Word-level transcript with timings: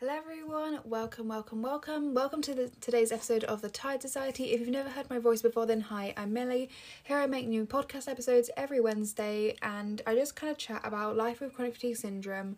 Hello, 0.00 0.14
everyone. 0.14 0.80
Welcome, 0.84 1.28
welcome, 1.28 1.60
welcome. 1.60 2.14
Welcome 2.14 2.40
to 2.40 2.54
the, 2.54 2.70
today's 2.80 3.12
episode 3.12 3.44
of 3.44 3.60
the 3.60 3.68
Tired 3.68 4.00
Society. 4.00 4.44
If 4.44 4.60
you've 4.60 4.70
never 4.70 4.88
heard 4.88 5.10
my 5.10 5.18
voice 5.18 5.42
before, 5.42 5.66
then 5.66 5.82
hi, 5.82 6.14
I'm 6.16 6.32
Millie. 6.32 6.70
Here 7.04 7.18
I 7.18 7.26
make 7.26 7.46
new 7.46 7.66
podcast 7.66 8.08
episodes 8.08 8.48
every 8.56 8.80
Wednesday, 8.80 9.58
and 9.60 10.00
I 10.06 10.14
just 10.14 10.36
kind 10.36 10.50
of 10.50 10.56
chat 10.56 10.80
about 10.84 11.18
life 11.18 11.42
with 11.42 11.52
chronic 11.52 11.74
fatigue 11.74 11.98
syndrome, 11.98 12.56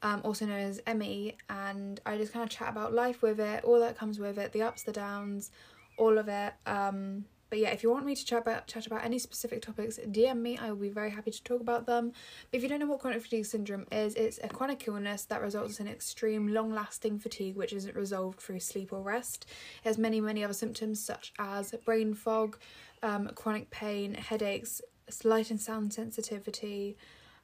um, 0.00 0.22
also 0.24 0.46
known 0.46 0.60
as 0.60 0.80
ME, 0.96 1.36
and 1.50 2.00
I 2.06 2.16
just 2.16 2.32
kind 2.32 2.42
of 2.42 2.48
chat 2.48 2.70
about 2.70 2.94
life 2.94 3.20
with 3.20 3.38
it, 3.38 3.64
all 3.64 3.80
that 3.80 3.98
comes 3.98 4.18
with 4.18 4.38
it, 4.38 4.52
the 4.52 4.62
ups, 4.62 4.82
the 4.82 4.92
downs, 4.92 5.50
all 5.98 6.16
of 6.16 6.26
it. 6.28 6.54
Um, 6.64 7.26
but 7.50 7.58
yeah, 7.58 7.70
if 7.70 7.82
you 7.82 7.90
want 7.90 8.04
me 8.04 8.14
to 8.14 8.24
chat 8.24 8.42
about 8.42 8.66
chat 8.66 8.86
about 8.86 9.04
any 9.04 9.18
specific 9.18 9.62
topics, 9.62 9.98
DM 9.98 10.38
me. 10.38 10.58
I 10.58 10.70
will 10.70 10.76
be 10.76 10.90
very 10.90 11.10
happy 11.10 11.30
to 11.30 11.42
talk 11.42 11.60
about 11.60 11.86
them. 11.86 12.12
But 12.50 12.56
if 12.58 12.62
you 12.62 12.68
don't 12.68 12.80
know 12.80 12.86
what 12.86 13.00
chronic 13.00 13.22
fatigue 13.22 13.46
syndrome 13.46 13.86
is, 13.90 14.14
it's 14.14 14.38
a 14.42 14.48
chronic 14.48 14.86
illness 14.86 15.24
that 15.26 15.40
results 15.40 15.80
in 15.80 15.88
extreme, 15.88 16.48
long-lasting 16.48 17.18
fatigue, 17.18 17.56
which 17.56 17.72
isn't 17.72 17.96
resolved 17.96 18.40
through 18.40 18.60
sleep 18.60 18.92
or 18.92 19.00
rest. 19.00 19.46
It 19.84 19.88
has 19.88 19.98
many, 19.98 20.20
many 20.20 20.44
other 20.44 20.54
symptoms 20.54 21.04
such 21.04 21.32
as 21.38 21.74
brain 21.84 22.14
fog, 22.14 22.58
um, 23.02 23.30
chronic 23.34 23.70
pain, 23.70 24.14
headaches, 24.14 24.80
light 25.24 25.50
and 25.50 25.60
sound 25.60 25.92
sensitivity, 25.92 26.96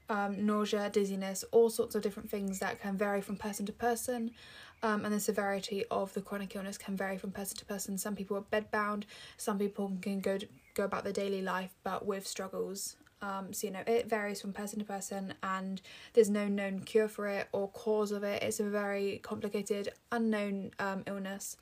um, 0.08 0.44
nausea, 0.44 0.90
dizziness, 0.90 1.44
all 1.52 1.70
sorts 1.70 1.94
of 1.94 2.02
different 2.02 2.30
things 2.30 2.58
that 2.58 2.80
can 2.80 2.96
vary 2.96 3.20
from 3.20 3.36
person 3.36 3.66
to 3.66 3.72
person. 3.72 4.30
Um, 4.82 5.04
and 5.04 5.14
the 5.14 5.20
severity 5.20 5.84
of 5.90 6.12
the 6.12 6.20
chronic 6.20 6.54
illness 6.54 6.77
can 6.77 6.94
vary 6.96 7.16
from 7.16 7.30
person 7.30 7.56
to 7.56 7.64
person. 7.64 7.96
Some 7.96 8.14
people 8.14 8.36
are 8.36 8.42
bedbound, 8.42 9.04
some 9.38 9.58
people 9.58 9.90
can 10.02 10.20
go 10.20 10.36
to, 10.36 10.46
go 10.74 10.84
about 10.84 11.04
their 11.04 11.12
daily 11.12 11.40
life, 11.40 11.70
but 11.84 12.04
with 12.04 12.27
struggles. 12.27 12.96
Um, 13.22 13.54
so 13.54 13.66
you 13.66 13.72
know 13.72 13.82
it 13.86 14.10
varies 14.10 14.42
from 14.42 14.52
person 14.52 14.80
to 14.80 14.84
person, 14.84 15.32
and 15.42 15.80
there's 16.12 16.28
no 16.28 16.46
known 16.46 16.80
cure 16.80 17.08
for 17.08 17.27
it 17.28 17.48
or 17.52 17.68
cause 17.68 18.12
of 18.12 18.22
it. 18.24 18.42
It's 18.42 18.60
a 18.60 18.64
very 18.64 19.20
complicated, 19.22 19.88
unknown 20.12 20.72
um, 20.78 21.05
illness. 21.06 21.56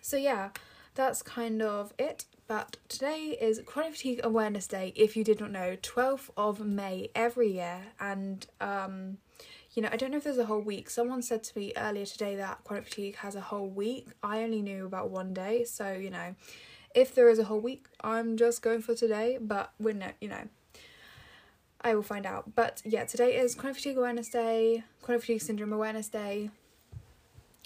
So 0.00 0.16
yeah, 0.16 0.50
that's 0.94 1.20
kind 1.22 1.62
of 1.62 1.92
it. 1.98 2.26
But 2.48 2.76
today 2.88 3.36
is 3.40 3.60
Chronic 3.64 3.92
Fatigue 3.92 4.20
Awareness 4.24 4.66
Day. 4.66 4.92
If 4.96 5.16
you 5.16 5.24
did 5.24 5.40
not 5.40 5.52
know, 5.52 5.76
twelfth 5.80 6.30
of 6.36 6.60
May 6.60 7.08
every 7.14 7.52
year, 7.52 7.80
and 8.00 8.46
um, 8.60 9.18
you 9.74 9.82
know, 9.82 9.88
I 9.92 9.96
don't 9.96 10.10
know 10.10 10.18
if 10.18 10.24
there's 10.24 10.38
a 10.38 10.46
whole 10.46 10.60
week. 10.60 10.90
Someone 10.90 11.22
said 11.22 11.44
to 11.44 11.58
me 11.58 11.72
earlier 11.76 12.04
today 12.04 12.36
that 12.36 12.64
chronic 12.64 12.86
fatigue 12.86 13.16
has 13.16 13.36
a 13.36 13.40
whole 13.40 13.68
week. 13.68 14.08
I 14.22 14.42
only 14.42 14.60
knew 14.60 14.84
about 14.86 15.10
one 15.10 15.32
day, 15.32 15.64
so 15.64 15.92
you 15.92 16.10
know, 16.10 16.34
if 16.94 17.14
there 17.14 17.30
is 17.30 17.38
a 17.38 17.44
whole 17.44 17.60
week, 17.60 17.86
I'm 18.00 18.36
just 18.36 18.60
going 18.60 18.82
for 18.82 18.94
today. 18.94 19.38
But 19.40 19.72
we're 19.78 19.94
no, 19.94 20.08
you 20.20 20.28
know, 20.28 20.48
I 21.80 21.94
will 21.94 22.02
find 22.02 22.26
out. 22.26 22.54
But 22.56 22.82
yeah, 22.84 23.04
today 23.04 23.36
is 23.36 23.54
chronic 23.54 23.76
fatigue 23.76 23.96
awareness 23.96 24.28
day, 24.28 24.82
chronic 25.00 25.22
fatigue 25.22 25.42
syndrome 25.42 25.72
awareness 25.72 26.08
day 26.08 26.50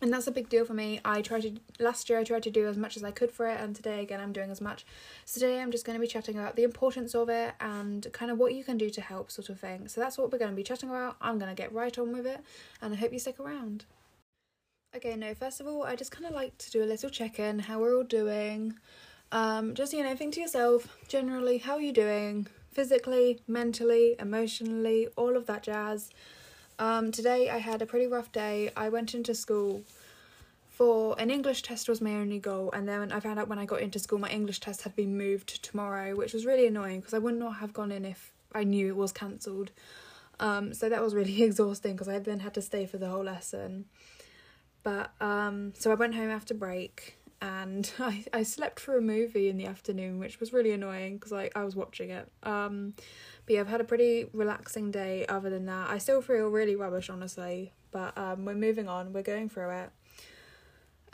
and 0.03 0.13
that's 0.13 0.27
a 0.27 0.31
big 0.31 0.49
deal 0.51 0.65
for 0.65 0.75
me. 0.75 1.01
I 1.05 1.23
tried 1.23 1.43
to 1.43 1.53
last 1.81 2.11
year 2.11 2.19
I 2.19 2.25
tried 2.25 2.43
to 2.43 2.51
do 2.51 2.67
as 2.67 2.77
much 2.77 2.97
as 2.97 3.05
I 3.05 3.11
could 3.11 3.31
for 3.31 3.47
it 3.47 3.59
and 3.59 3.75
today 3.75 4.03
again 4.03 4.21
I'm 4.21 4.33
doing 4.33 4.51
as 4.51 4.61
much. 4.61 4.85
So 5.25 5.41
today 5.41 5.61
I'm 5.61 5.71
just 5.71 5.87
going 5.87 5.97
to 5.97 6.01
be 6.01 6.07
chatting 6.07 6.39
about 6.39 6.55
the 6.55 6.65
importance 6.65 7.15
of 7.15 7.31
it 7.31 7.55
and 7.61 8.07
kind 8.13 8.31
of 8.31 8.39
what 8.39 8.55
you 8.55 8.63
can 8.63 8.77
do 8.77 8.91
to 8.91 9.01
help 9.01 9.31
sort 9.31 9.49
of 9.49 9.59
thing. 9.59 9.89
So 9.89 10.01
that's 10.01 10.19
what 10.19 10.31
we're 10.31 10.39
going 10.39 10.51
to 10.51 10.57
be 10.57 10.63
chatting 10.63 10.91
about. 10.91 11.17
I'm 11.21 11.39
going 11.39 11.55
to 11.55 11.61
get 11.61 11.73
right 11.73 11.97
on 11.99 12.13
with 12.13 12.27
it 12.27 12.41
and 12.83 12.93
I 12.93 12.97
hope 12.97 13.13
you 13.13 13.19
stick 13.19 13.41
around. 13.41 13.87
Okay, 14.95 15.17
no, 15.17 15.35
first 15.35 15.61
of 15.61 15.67
all, 15.67 15.83
I 15.83 15.97
just 15.97 16.11
kind 16.11 16.27
of 16.27 16.33
like 16.33 16.57
to 16.59 16.71
do 16.71 16.83
a 16.83 16.87
little 16.87 17.11
check-in 17.11 17.61
how 17.61 17.81
we're 17.81 17.97
all 17.97 18.05
doing. 18.05 18.75
Um 19.33 19.75
just 19.75 19.93
you 19.93 20.05
know, 20.05 20.15
think 20.15 20.35
to 20.35 20.41
yourself, 20.41 20.97
generally, 21.09 21.59
how 21.59 21.75
are 21.75 21.81
you 21.81 21.93
doing? 21.93 22.47
Physically, 22.71 23.41
mentally, 23.49 24.15
emotionally, 24.19 25.09
all 25.17 25.37
of 25.37 25.47
that 25.47 25.63
jazz. 25.63 26.11
Um, 26.79 27.11
today 27.11 27.49
I 27.49 27.59
had 27.59 27.81
a 27.81 27.87
pretty 27.87 28.07
rough 28.07 28.31
day. 28.33 28.71
I 28.77 28.89
went 28.89 29.15
into 29.15 29.35
school 29.35 29.83
for 30.69 31.19
an 31.19 31.31
English 31.31 31.63
test 31.63 31.89
was 31.89 32.03
my 32.03 32.13
only 32.13 32.39
goal, 32.39 32.71
and 32.73 32.87
then 32.87 33.11
I 33.11 33.21
found 33.21 33.39
out 33.39 33.49
when 33.49 33.59
I 33.59 33.65
got 33.65 33.81
into 33.81 33.99
school 33.99 34.19
my 34.19 34.29
English 34.29 34.61
test 34.61 34.83
had 34.83 34.95
been 34.95 35.17
moved 35.17 35.49
to 35.49 35.63
tomorrow, 35.63 36.15
which 36.15 36.35
was 36.35 36.45
really 36.45 36.67
annoying 36.67 37.01
because 37.01 37.15
I 37.15 37.19
would 37.19 37.35
not 37.35 37.57
have 37.57 37.73
gone 37.73 37.91
in 37.91 38.05
if 38.05 38.35
I 38.55 38.65
knew 38.65 38.89
it 38.89 38.97
was 38.97 39.11
cancelled. 39.11 39.71
Um, 40.39 40.75
so 40.75 40.91
that 40.91 41.03
was 41.03 41.15
really 41.15 41.43
exhausting 41.49 41.93
because 41.93 42.09
I 42.09 42.19
then 42.19 42.41
had 42.41 42.53
to 42.55 42.63
stay 42.63 42.85
for 42.85 42.99
the 42.99 43.09
whole 43.09 43.25
lesson. 43.25 43.87
But 44.83 45.13
um, 45.19 45.73
so 45.79 45.91
I 45.91 45.95
went 45.95 46.15
home 46.15 46.31
after 46.31 46.53
break 46.53 47.17
and 47.41 47.91
I, 47.99 48.25
I 48.33 48.43
slept 48.43 48.79
for 48.79 48.97
a 48.97 49.01
movie 49.01 49.49
in 49.49 49.57
the 49.57 49.67
afternoon, 49.67 50.19
which 50.19 50.41
was 50.41 50.53
really 50.53 50.73
annoying 50.73 51.17
because 51.17 51.33
I, 51.33 51.51
I 51.55 51.65
was 51.65 51.75
watching 51.75 52.11
it. 52.11 52.31
Um, 52.43 52.95
but 53.47 53.55
yeah, 53.55 53.61
I've 53.61 53.69
had 53.69 53.81
a 53.81 53.85
pretty 53.85 54.27
relaxing 54.33 54.91
day 54.91 55.25
other 55.27 55.51
than 55.51 55.67
that. 55.67 55.89
I 55.89 55.99
still 55.99 56.21
feel 56.21 56.49
really 56.49 56.75
rubbish, 56.75 57.09
honestly, 57.09 57.73
but 57.93 58.17
um, 58.19 58.45
we're 58.45 58.55
moving 58.55 58.89
on, 58.89 59.13
we're 59.13 59.23
going 59.23 59.49
through 59.49 59.71
it. 59.71 59.91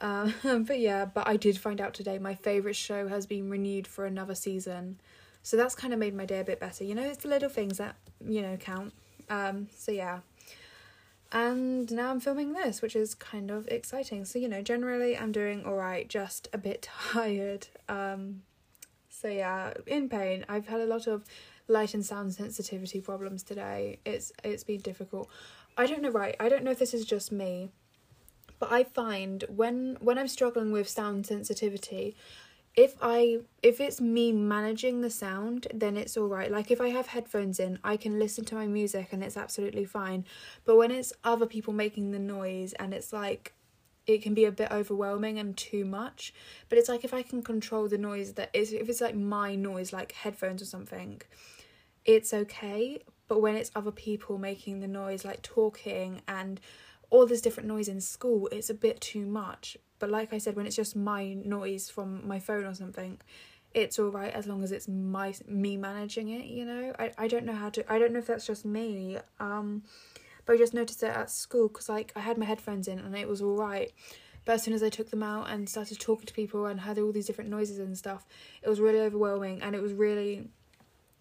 Um, 0.01 0.35
but 0.67 0.79
yeah, 0.79 1.05
but 1.05 1.29
I 1.29 1.37
did 1.37 1.59
find 1.59 1.81
out 1.81 1.95
today 1.95 2.19
my 2.19 2.35
favourite 2.35 2.77
show 2.77 3.09
has 3.09 3.27
been 3.27 3.51
renewed 3.51 3.87
for 3.87 4.07
another 4.07 4.35
season. 4.35 4.99
So 5.43 5.57
that's 5.57 5.75
kind 5.75 5.93
of 5.93 5.99
made 5.99 6.15
my 6.15 6.25
day 6.25 6.41
a 6.41 6.45
bit 6.45 6.61
better. 6.61 6.85
You 6.85 6.95
know, 6.95 7.03
it's 7.03 7.23
the 7.23 7.29
little 7.29 7.49
things 7.49 7.79
that, 7.79 7.97
you 8.27 8.43
know, 8.43 8.57
count. 8.57 8.95
Um, 9.29 9.69
so 9.77 9.93
yeah. 9.93 10.21
And 11.33 11.91
now 11.91 12.11
I'm 12.11 12.21
filming 12.21 12.53
this, 12.53 12.83
which 12.83 12.95
is 12.95 13.15
kind 13.15 13.51
of 13.51 13.67
exciting. 13.69 14.25
So, 14.25 14.39
you 14.39 14.49
know, 14.49 14.63
generally 14.63 15.17
I'm 15.17 15.33
doing 15.33 15.65
alright, 15.65 16.09
just 16.09 16.49
a 16.53 16.59
bit 16.59 16.83
tired. 17.13 17.69
Um, 17.89 18.43
so 19.09 19.29
yeah, 19.29 19.73
in 19.87 20.09
pain. 20.09 20.45
I've 20.49 20.69
had 20.69 20.81
a 20.81 20.87
lot 20.87 21.07
of 21.07 21.25
light 21.69 21.95
and 21.95 22.05
sound 22.05 22.35
sensitivity 22.35 23.01
problems 23.01 23.43
today. 23.43 23.99
It's 24.05 24.33
it's 24.45 24.65
been 24.65 24.81
difficult. 24.81 25.29
I 25.77 25.87
don't 25.87 26.03
know 26.03 26.11
right. 26.11 26.37
I 26.39 26.49
don't 26.49 26.65
know 26.65 26.71
if 26.71 26.79
this 26.79 26.95
is 26.95 27.05
just 27.05 27.33
me, 27.33 27.71
but 28.59 28.71
I 28.71 28.85
find 28.85 29.45
when 29.49 29.97
when 30.01 30.19
I'm 30.19 30.29
struggling 30.29 30.73
with 30.73 30.89
sound 30.89 31.27
sensitivity, 31.27 32.17
if 32.75 32.95
I 33.03 33.39
if 33.63 33.81
it's 33.81 34.01
me 34.01 34.33
managing 34.33 35.01
the 35.01 35.11
sound, 35.11 35.67
then 35.75 35.97
it's 35.97 36.17
all 36.17 36.29
right. 36.29 36.51
Like 36.51 36.71
if 36.71 36.81
I 36.81 36.89
have 36.89 37.09
headphones 37.09 37.61
in, 37.61 37.79
I 37.85 37.97
can 37.97 38.19
listen 38.19 38.45
to 38.47 38.55
my 38.55 38.67
music 38.67 39.09
and 39.13 39.23
it's 39.23 39.37
absolutely 39.37 39.85
fine. 39.85 40.25
But 40.65 40.77
when 40.77 40.91
it's 40.91 41.13
other 41.25 41.47
people 41.47 41.73
making 41.73 42.11
the 42.11 42.19
noise 42.19 42.73
and 42.75 42.95
it's 42.95 43.13
like 43.13 43.53
it 44.07 44.23
can 44.23 44.35
be 44.35 44.45
a 44.45 44.53
bit 44.53 44.71
overwhelming 44.71 45.39
and 45.39 45.57
too 45.57 45.85
much. 45.85 46.35
But 46.69 46.79
it's 46.79 46.89
like 46.89 47.05
if 47.05 47.15
I 47.15 47.23
can 47.23 47.43
control 47.43 47.89
the 47.89 47.99
noise 47.99 48.35
that 48.35 48.51
is 48.53 48.73
if 48.73 48.89
it's 48.89 49.01
like 49.01 49.15
my 49.15 49.55
noise 49.55 49.93
like 49.93 50.13
headphones 50.13 50.63
or 50.63 50.67
something, 50.67 51.23
it's 52.05 52.35
okay. 52.35 53.03
But 53.29 53.41
when 53.41 53.57
it's 53.57 53.71
other 53.75 53.93
people 53.93 54.39
making 54.39 54.81
the 54.81 54.89
noise, 54.89 55.25
like 55.25 55.43
talking 55.43 56.23
and 56.27 56.61
all 57.11 57.27
this 57.27 57.41
different 57.41 57.69
noise 57.69 57.89
in 57.89 58.01
school, 58.01 58.49
it's 58.51 58.71
a 58.71 58.75
bit 58.75 59.01
too 59.01 59.25
much. 59.25 59.77
But 59.99 60.11
like 60.11 60.33
I 60.33 60.39
said, 60.39 60.57
when 60.57 60.67
it's 60.67 60.77
just 60.77 60.97
my 60.97 61.35
noise 61.35 61.89
from 61.89 62.27
my 62.27 62.41
phone 62.41 62.65
or 62.65 62.75
something, 62.75 63.19
it's 63.75 63.99
all 63.99 64.09
right 64.09 64.33
as 64.33 64.47
long 64.47 64.63
as 64.63 64.73
it's 64.73 64.89
my 64.89 65.35
me 65.47 65.77
managing 65.77 66.29
it. 66.29 66.47
You 66.47 66.65
know, 66.65 66.93
I 66.99 67.13
I 67.17 67.29
don't 67.29 67.45
know 67.45 67.55
how 67.55 67.71
to. 67.71 67.93
I 67.93 67.99
don't 67.99 68.13
know 68.13 68.19
if 68.19 68.27
that's 68.27 68.47
just 68.47 68.65
me. 68.65 69.19
Um, 69.39 69.85
but 70.45 70.55
I 70.55 70.57
just 70.59 70.75
noticed 70.75 71.03
it 71.03 71.07
at 71.07 71.31
school 71.31 71.69
because 71.69 71.89
like 71.89 72.13
I 72.17 72.21
had 72.21 72.39
my 72.39 72.45
headphones 72.45 72.89
in 72.89 72.99
and 72.99 73.17
it 73.17 73.29
was 73.29 73.43
all 73.43 73.57
right. 73.57 73.93
But 74.45 74.55
as 74.55 74.63
soon 74.65 74.75
as 74.75 74.83
I 74.83 74.89
took 74.89 75.11
them 75.11 75.23
out 75.23 75.49
and 75.51 75.69
started 75.69 76.01
talking 76.01 76.27
to 76.27 76.35
people 76.35 76.67
and 76.67 76.81
had 76.81 76.99
all 76.99 77.13
these 77.13 77.27
different 77.27 77.51
noises 77.51 77.79
and 77.79 77.97
stuff, 77.97 78.27
it 78.61 78.69
was 78.69 78.81
really 78.81 79.01
overwhelming 79.01 79.63
and 79.63 79.77
it 79.77 79.83
was 79.83 79.93
really 79.93 80.49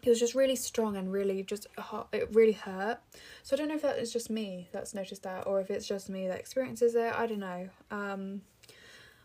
it 0.04 0.10
was 0.10 0.20
just 0.20 0.36
really 0.36 0.56
strong 0.56 0.98
and 0.98 1.12
really 1.12 1.44
just 1.44 1.68
hot, 1.78 2.08
it 2.12 2.28
really 2.34 2.54
hurt 2.54 3.00
so 3.44 3.56
i 3.56 3.58
don't 3.58 3.68
know 3.68 3.76
if 3.76 3.82
that 3.82 4.00
is 4.00 4.12
just 4.12 4.30
me 4.30 4.68
that's 4.72 4.94
noticed 4.94 5.24
that 5.24 5.46
or 5.46 5.62
if 5.62 5.70
it's 5.70 5.88
just 5.88 6.10
me 6.10 6.28
that 6.28 6.40
experiences 6.40 6.96
it 6.96 7.14
i 7.14 7.26
don't 7.26 7.40
know 7.40 7.70
um 7.92 8.42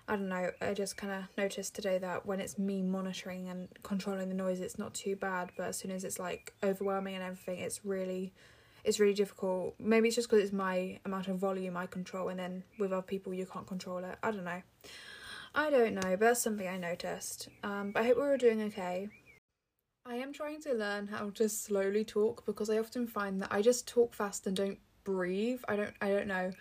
i 0.09 0.17
don't 0.17 0.29
know 0.29 0.51
i 0.61 0.75
just 0.75 0.97
kind 0.97 1.13
of 1.13 1.25
noticed 1.37 1.75
today 1.75 1.99
that 1.99 2.27
when 2.27 2.41
it's 2.41 2.59
me 2.59 2.83
monitoring 2.83 3.49
and 3.49 3.69
controlling 3.83 4.29
the 4.29 4.35
noise 4.35 4.61
it's 4.61 4.79
not 4.79 4.93
too 4.95 5.17
bad 5.17 5.51
but 5.57 5.69
as 5.69 5.77
soon 5.77 5.91
as 5.91 6.05
it's 6.05 6.19
like 6.19 6.53
overwhelming 6.63 7.15
and 7.15 7.25
everything 7.25 7.59
it's 7.59 7.85
really 7.85 8.33
it's 8.87 9.01
really 9.01 9.15
difficult. 9.15 9.75
Maybe 9.79 10.09
it's 10.09 10.17
just 10.17 10.31
because 10.31 10.45
it's 10.45 10.53
my 10.53 10.99
amount 11.05 11.29
of 11.29 11.37
volume 11.39 11.77
i 11.77 11.87
control 11.87 12.29
and 12.29 12.39
then 12.39 12.63
with 12.79 12.93
other 12.93 13.03
people 13.03 13.35
you 13.35 13.45
can't 13.45 13.67
control 13.67 13.99
it. 13.99 14.17
I 14.23 14.31
don't 14.31 14.45
know. 14.45 14.63
I 15.55 15.71
don't 15.71 15.95
know 15.95 16.11
but 16.11 16.21
that's 16.21 16.43
something 16.43 16.69
i 16.69 16.79
noticed. 16.79 17.49
Um 17.63 17.91
but 17.91 18.03
i 18.03 18.07
hope 18.07 18.17
we're 18.17 18.33
all 18.33 18.39
doing 18.39 18.63
okay. 18.63 19.09
I 20.07 20.15
am 20.17 20.33
trying 20.33 20.63
to 20.63 20.73
learn 20.73 21.09
how 21.09 21.31
to 21.31 21.49
slowly 21.49 22.05
talk 22.05 22.47
because 22.47 22.71
I 22.71 22.79
often 22.79 23.09
find 23.09 23.43
that 23.43 23.49
I 23.51 23.61
just 23.61 23.89
talk 23.89 24.15
fast 24.15 24.47
and 24.47 24.57
don't 24.57 24.79
breathe. 25.03 25.61
I 25.69 25.75
don't 25.77 25.95
I 26.01 26.11
don't 26.11 26.29
know. 26.29 26.53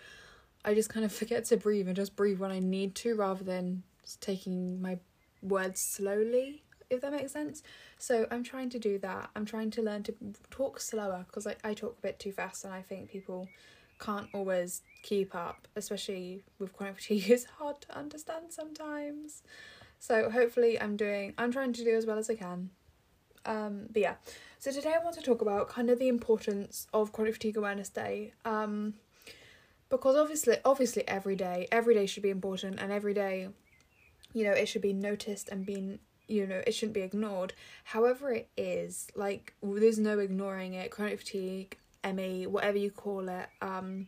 I 0.64 0.74
just 0.74 0.88
kind 0.88 1.06
of 1.06 1.12
forget 1.12 1.44
to 1.46 1.56
breathe 1.56 1.86
and 1.86 1.94
just 1.94 2.16
breathe 2.16 2.40
when 2.40 2.50
I 2.50 2.58
need 2.58 2.96
to 2.96 3.14
rather 3.14 3.44
than 3.44 3.84
taking 4.20 4.82
my 4.82 4.98
words 5.42 5.80
slowly, 5.80 6.64
if 6.90 7.00
that 7.00 7.12
makes 7.12 7.32
sense. 7.32 7.62
So 7.98 8.26
I'm 8.30 8.42
trying 8.42 8.70
to 8.70 8.78
do 8.78 8.98
that. 8.98 9.30
I'm 9.34 9.44
trying 9.44 9.70
to 9.72 9.82
learn 9.82 10.02
to 10.04 10.14
talk 10.50 10.80
slower 10.80 11.24
because 11.26 11.46
I, 11.46 11.56
I 11.64 11.74
talk 11.74 11.96
a 11.98 12.02
bit 12.02 12.18
too 12.18 12.32
fast 12.32 12.64
and 12.64 12.72
I 12.72 12.82
think 12.82 13.10
people 13.10 13.48
can't 13.98 14.28
always 14.34 14.82
keep 15.02 15.34
up, 15.34 15.68
especially 15.74 16.42
with 16.58 16.72
chronic 16.72 16.96
fatigue. 17.00 17.30
It's 17.30 17.44
hard 17.44 17.80
to 17.82 17.96
understand 17.96 18.46
sometimes. 18.50 19.42
So 19.98 20.30
hopefully 20.30 20.80
I'm 20.80 20.96
doing 20.96 21.34
I'm 21.38 21.52
trying 21.52 21.72
to 21.72 21.84
do 21.84 21.96
as 21.96 22.06
well 22.06 22.18
as 22.18 22.30
I 22.30 22.34
can. 22.34 22.70
Um, 23.44 23.86
but 23.92 24.02
yeah, 24.02 24.14
so 24.58 24.72
today 24.72 24.94
I 24.98 25.02
want 25.02 25.14
to 25.16 25.22
talk 25.22 25.40
about 25.40 25.68
kind 25.68 25.88
of 25.88 25.98
the 25.98 26.08
importance 26.08 26.88
of 26.92 27.12
Chronic 27.12 27.34
Fatigue 27.34 27.56
Awareness 27.56 27.88
Day. 27.88 28.32
Um, 28.44 28.94
because 29.88 30.16
obviously 30.16 30.56
obviously 30.64 31.06
every 31.06 31.36
day 31.36 31.68
every 31.70 31.94
day 31.94 32.06
should 32.06 32.22
be 32.22 32.30
important 32.30 32.80
and 32.80 32.90
every 32.90 33.14
day 33.14 33.48
you 34.32 34.44
know 34.44 34.50
it 34.50 34.66
should 34.66 34.82
be 34.82 34.92
noticed 34.92 35.48
and 35.48 35.64
being 35.64 36.00
you 36.28 36.46
know 36.46 36.62
it 36.66 36.72
shouldn't 36.72 36.94
be 36.94 37.02
ignored. 37.02 37.52
However 37.84 38.32
it 38.32 38.48
is 38.56 39.08
like 39.14 39.54
there's 39.62 39.98
no 39.98 40.18
ignoring 40.18 40.74
it. 40.74 40.90
Chronic 40.90 41.18
fatigue 41.18 41.78
me 42.14 42.46
whatever 42.46 42.78
you 42.78 42.90
call 42.90 43.28
it 43.28 43.48
um 43.62 44.06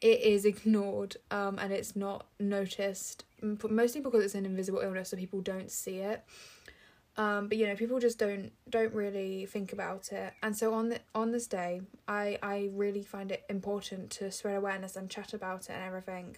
it 0.00 0.20
is 0.20 0.44
ignored 0.44 1.16
um 1.30 1.58
and 1.58 1.72
it's 1.72 1.96
not 1.96 2.26
noticed 2.38 3.24
mostly 3.68 4.00
because 4.00 4.24
it's 4.24 4.34
an 4.34 4.46
invisible 4.46 4.80
illness 4.80 5.08
so 5.08 5.16
people 5.16 5.40
don't 5.40 5.70
see 5.70 5.98
it. 5.98 6.22
Um 7.16 7.48
but 7.48 7.58
you 7.58 7.66
know 7.66 7.74
people 7.74 7.98
just 7.98 8.18
don't 8.18 8.52
don't 8.70 8.94
really 8.94 9.46
think 9.46 9.72
about 9.72 10.12
it. 10.12 10.32
And 10.42 10.56
so 10.56 10.72
on 10.74 10.90
the 10.90 11.00
on 11.14 11.32
this 11.32 11.46
day 11.46 11.80
i 12.06 12.38
i 12.42 12.70
really 12.72 13.02
find 13.02 13.32
it 13.32 13.44
important 13.48 14.10
to 14.10 14.30
spread 14.30 14.56
awareness 14.56 14.94
and 14.94 15.10
chat 15.10 15.34
about 15.34 15.62
it 15.62 15.70
and 15.70 15.82
everything 15.82 16.36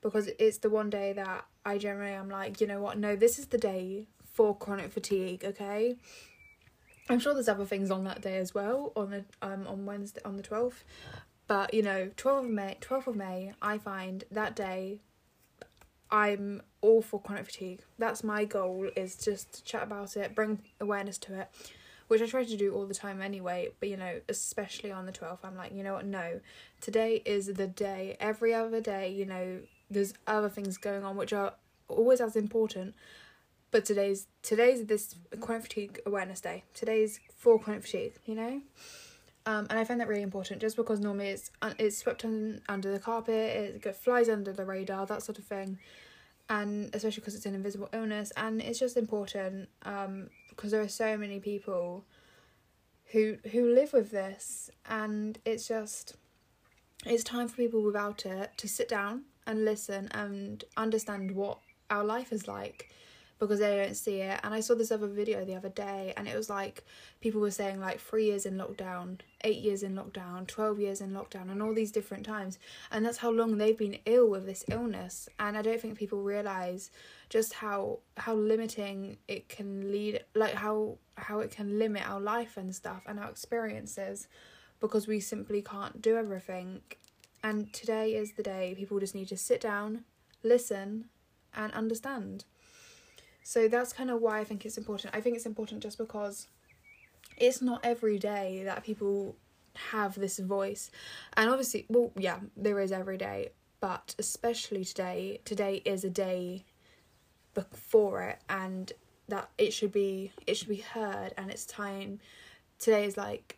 because 0.00 0.28
it's 0.38 0.58
the 0.58 0.70
one 0.70 0.90
day 0.90 1.12
that 1.12 1.44
i 1.64 1.78
generally 1.78 2.12
am 2.12 2.28
like 2.28 2.60
you 2.60 2.66
know 2.66 2.80
what 2.80 2.98
no 2.98 3.16
this 3.16 3.38
is 3.38 3.46
the 3.46 3.58
day 3.58 4.06
for 4.32 4.56
chronic 4.56 4.90
fatigue 4.90 5.44
okay 5.44 5.96
i'm 7.08 7.18
sure 7.18 7.34
there's 7.34 7.48
other 7.48 7.64
things 7.64 7.90
on 7.90 8.04
that 8.04 8.20
day 8.20 8.38
as 8.38 8.54
well 8.54 8.92
on 8.96 9.10
the 9.10 9.24
um 9.42 9.66
on 9.66 9.86
wednesday 9.86 10.20
on 10.24 10.36
the 10.36 10.42
12th 10.42 10.84
but 11.46 11.72
you 11.72 11.82
know 11.82 12.10
12th 12.16 12.44
of 12.44 12.50
may 12.50 12.76
12th 12.80 13.06
of 13.06 13.16
may 13.16 13.52
i 13.62 13.78
find 13.78 14.24
that 14.30 14.54
day 14.54 15.00
I'm 16.10 16.62
all 16.80 17.02
for 17.02 17.20
chronic 17.20 17.46
fatigue. 17.46 17.80
That's 17.98 18.22
my 18.22 18.44
goal 18.44 18.88
is 18.96 19.16
just 19.16 19.54
to 19.54 19.64
chat 19.64 19.82
about 19.82 20.16
it, 20.16 20.34
bring 20.34 20.60
awareness 20.80 21.18
to 21.18 21.40
it, 21.40 21.48
which 22.08 22.22
I 22.22 22.26
try 22.26 22.44
to 22.44 22.56
do 22.56 22.72
all 22.74 22.86
the 22.86 22.94
time 22.94 23.20
anyway, 23.20 23.70
but 23.80 23.88
you 23.88 23.96
know, 23.96 24.20
especially 24.28 24.92
on 24.92 25.06
the 25.06 25.12
12th, 25.12 25.38
I'm 25.42 25.56
like, 25.56 25.74
you 25.74 25.82
know 25.82 25.94
what? 25.94 26.06
No. 26.06 26.40
Today 26.80 27.22
is 27.24 27.46
the 27.46 27.66
day. 27.66 28.16
Every 28.20 28.54
other 28.54 28.80
day, 28.80 29.10
you 29.10 29.26
know, 29.26 29.60
there's 29.90 30.14
other 30.26 30.48
things 30.48 30.76
going 30.76 31.04
on 31.04 31.16
which 31.16 31.32
are 31.32 31.54
always 31.88 32.20
as 32.20 32.36
important. 32.36 32.94
But 33.70 33.84
today's 33.84 34.26
today's 34.42 34.86
this 34.86 35.14
chronic 35.40 35.64
fatigue 35.64 36.00
awareness 36.06 36.40
day. 36.40 36.64
Today's 36.72 37.20
for 37.36 37.58
chronic 37.58 37.82
fatigue, 37.82 38.14
you 38.24 38.34
know? 38.34 38.62
Um, 39.44 39.66
and 39.70 39.78
I 39.78 39.84
find 39.84 40.00
that 40.00 40.08
really 40.08 40.22
important 40.22 40.60
just 40.60 40.76
because 40.76 40.98
normally 40.98 41.28
it's 41.28 41.50
it's 41.78 41.98
swept 41.98 42.24
un, 42.24 42.60
under 42.68 42.90
the 42.90 42.98
carpet, 42.98 43.82
it 43.84 43.96
flies 43.96 44.28
under 44.28 44.52
the 44.52 44.64
radar, 44.64 45.06
that 45.06 45.22
sort 45.22 45.38
of 45.38 45.44
thing. 45.44 45.78
And 46.48 46.94
especially 46.94 47.20
because 47.20 47.34
it's 47.34 47.46
an 47.46 47.54
invisible 47.54 47.88
illness, 47.92 48.32
and 48.36 48.60
it's 48.60 48.78
just 48.78 48.96
important 48.96 49.68
um, 49.82 50.30
because 50.48 50.70
there 50.70 50.80
are 50.80 50.88
so 50.88 51.16
many 51.16 51.40
people 51.40 52.04
who 53.06 53.38
who 53.50 53.74
live 53.74 53.92
with 53.92 54.10
this, 54.10 54.70
and 54.88 55.38
it's 55.44 55.66
just 55.66 56.14
it's 57.04 57.24
time 57.24 57.48
for 57.48 57.56
people 57.56 57.82
without 57.82 58.24
it 58.26 58.52
to 58.58 58.68
sit 58.68 58.88
down 58.88 59.24
and 59.46 59.64
listen 59.64 60.08
and 60.12 60.64
understand 60.76 61.30
what 61.30 61.58
our 61.90 62.04
life 62.04 62.32
is 62.32 62.48
like 62.48 62.90
because 63.38 63.58
they 63.58 63.76
don't 63.76 63.94
see 63.94 64.20
it. 64.20 64.40
And 64.42 64.54
I 64.54 64.60
saw 64.60 64.74
this 64.74 64.90
other 64.90 65.06
video 65.06 65.44
the 65.44 65.54
other 65.54 65.68
day, 65.68 66.14
and 66.16 66.26
it 66.26 66.34
was 66.34 66.48
like 66.48 66.84
people 67.20 67.40
were 67.40 67.50
saying 67.50 67.80
like 67.80 68.00
three 68.00 68.26
years 68.26 68.46
in 68.46 68.56
lockdown, 68.56 69.20
eight 69.44 69.58
years 69.58 69.82
in 69.82 69.94
lockdown, 69.94 70.46
12 70.46 70.80
years 70.80 71.00
in 71.00 71.10
lockdown, 71.10 71.50
and 71.50 71.62
all 71.62 71.74
these 71.74 71.92
different 71.92 72.24
times. 72.24 72.58
And 72.90 73.04
that's 73.04 73.18
how 73.18 73.30
long 73.30 73.58
they've 73.58 73.76
been 73.76 73.98
ill 74.06 74.28
with 74.28 74.46
this 74.46 74.64
illness. 74.68 75.28
And 75.38 75.56
I 75.56 75.62
don't 75.62 75.80
think 75.80 75.98
people 75.98 76.22
realize 76.22 76.90
just 77.28 77.52
how 77.52 77.98
how 78.16 78.34
limiting 78.34 79.18
it 79.28 79.48
can 79.48 79.90
lead 79.90 80.20
like 80.34 80.54
how 80.54 80.96
how 81.16 81.40
it 81.40 81.50
can 81.50 81.78
limit 81.78 82.08
our 82.08 82.20
life 82.20 82.56
and 82.56 82.74
stuff 82.74 83.02
and 83.06 83.18
our 83.18 83.28
experiences 83.28 84.28
because 84.80 85.08
we 85.08 85.18
simply 85.18 85.60
can't 85.60 86.00
do 86.00 86.16
everything 86.16 86.80
and 87.46 87.72
today 87.72 88.14
is 88.14 88.32
the 88.32 88.42
day 88.42 88.74
people 88.76 88.98
just 89.00 89.14
need 89.14 89.28
to 89.28 89.36
sit 89.36 89.60
down 89.60 90.04
listen 90.42 91.06
and 91.54 91.72
understand 91.72 92.44
so 93.46 93.68
that's 93.68 93.92
kind 93.92 94.10
of 94.10 94.20
why 94.20 94.40
I 94.40 94.44
think 94.44 94.66
it's 94.66 94.76
important. 94.76 95.14
I 95.14 95.20
think 95.20 95.36
it's 95.36 95.46
important 95.46 95.80
just 95.80 95.98
because 95.98 96.48
it's 97.36 97.62
not 97.62 97.78
every 97.84 98.18
day 98.18 98.62
that 98.64 98.82
people 98.82 99.36
have 99.92 100.16
this 100.16 100.40
voice. 100.40 100.90
And 101.36 101.48
obviously, 101.48 101.86
well, 101.88 102.10
yeah, 102.18 102.40
there 102.56 102.80
is 102.80 102.90
every 102.90 103.16
day, 103.16 103.50
but 103.78 104.16
especially 104.18 104.84
today, 104.84 105.42
today 105.44 105.80
is 105.84 106.02
a 106.02 106.10
day 106.10 106.64
before 107.54 108.22
it 108.22 108.40
and 108.48 108.92
that 109.28 109.48
it 109.58 109.72
should 109.72 109.92
be 109.92 110.32
it 110.48 110.56
should 110.56 110.68
be 110.68 110.76
heard 110.76 111.32
and 111.38 111.48
it's 111.48 111.64
time 111.66 112.18
today 112.80 113.04
is 113.04 113.16
like 113.16 113.55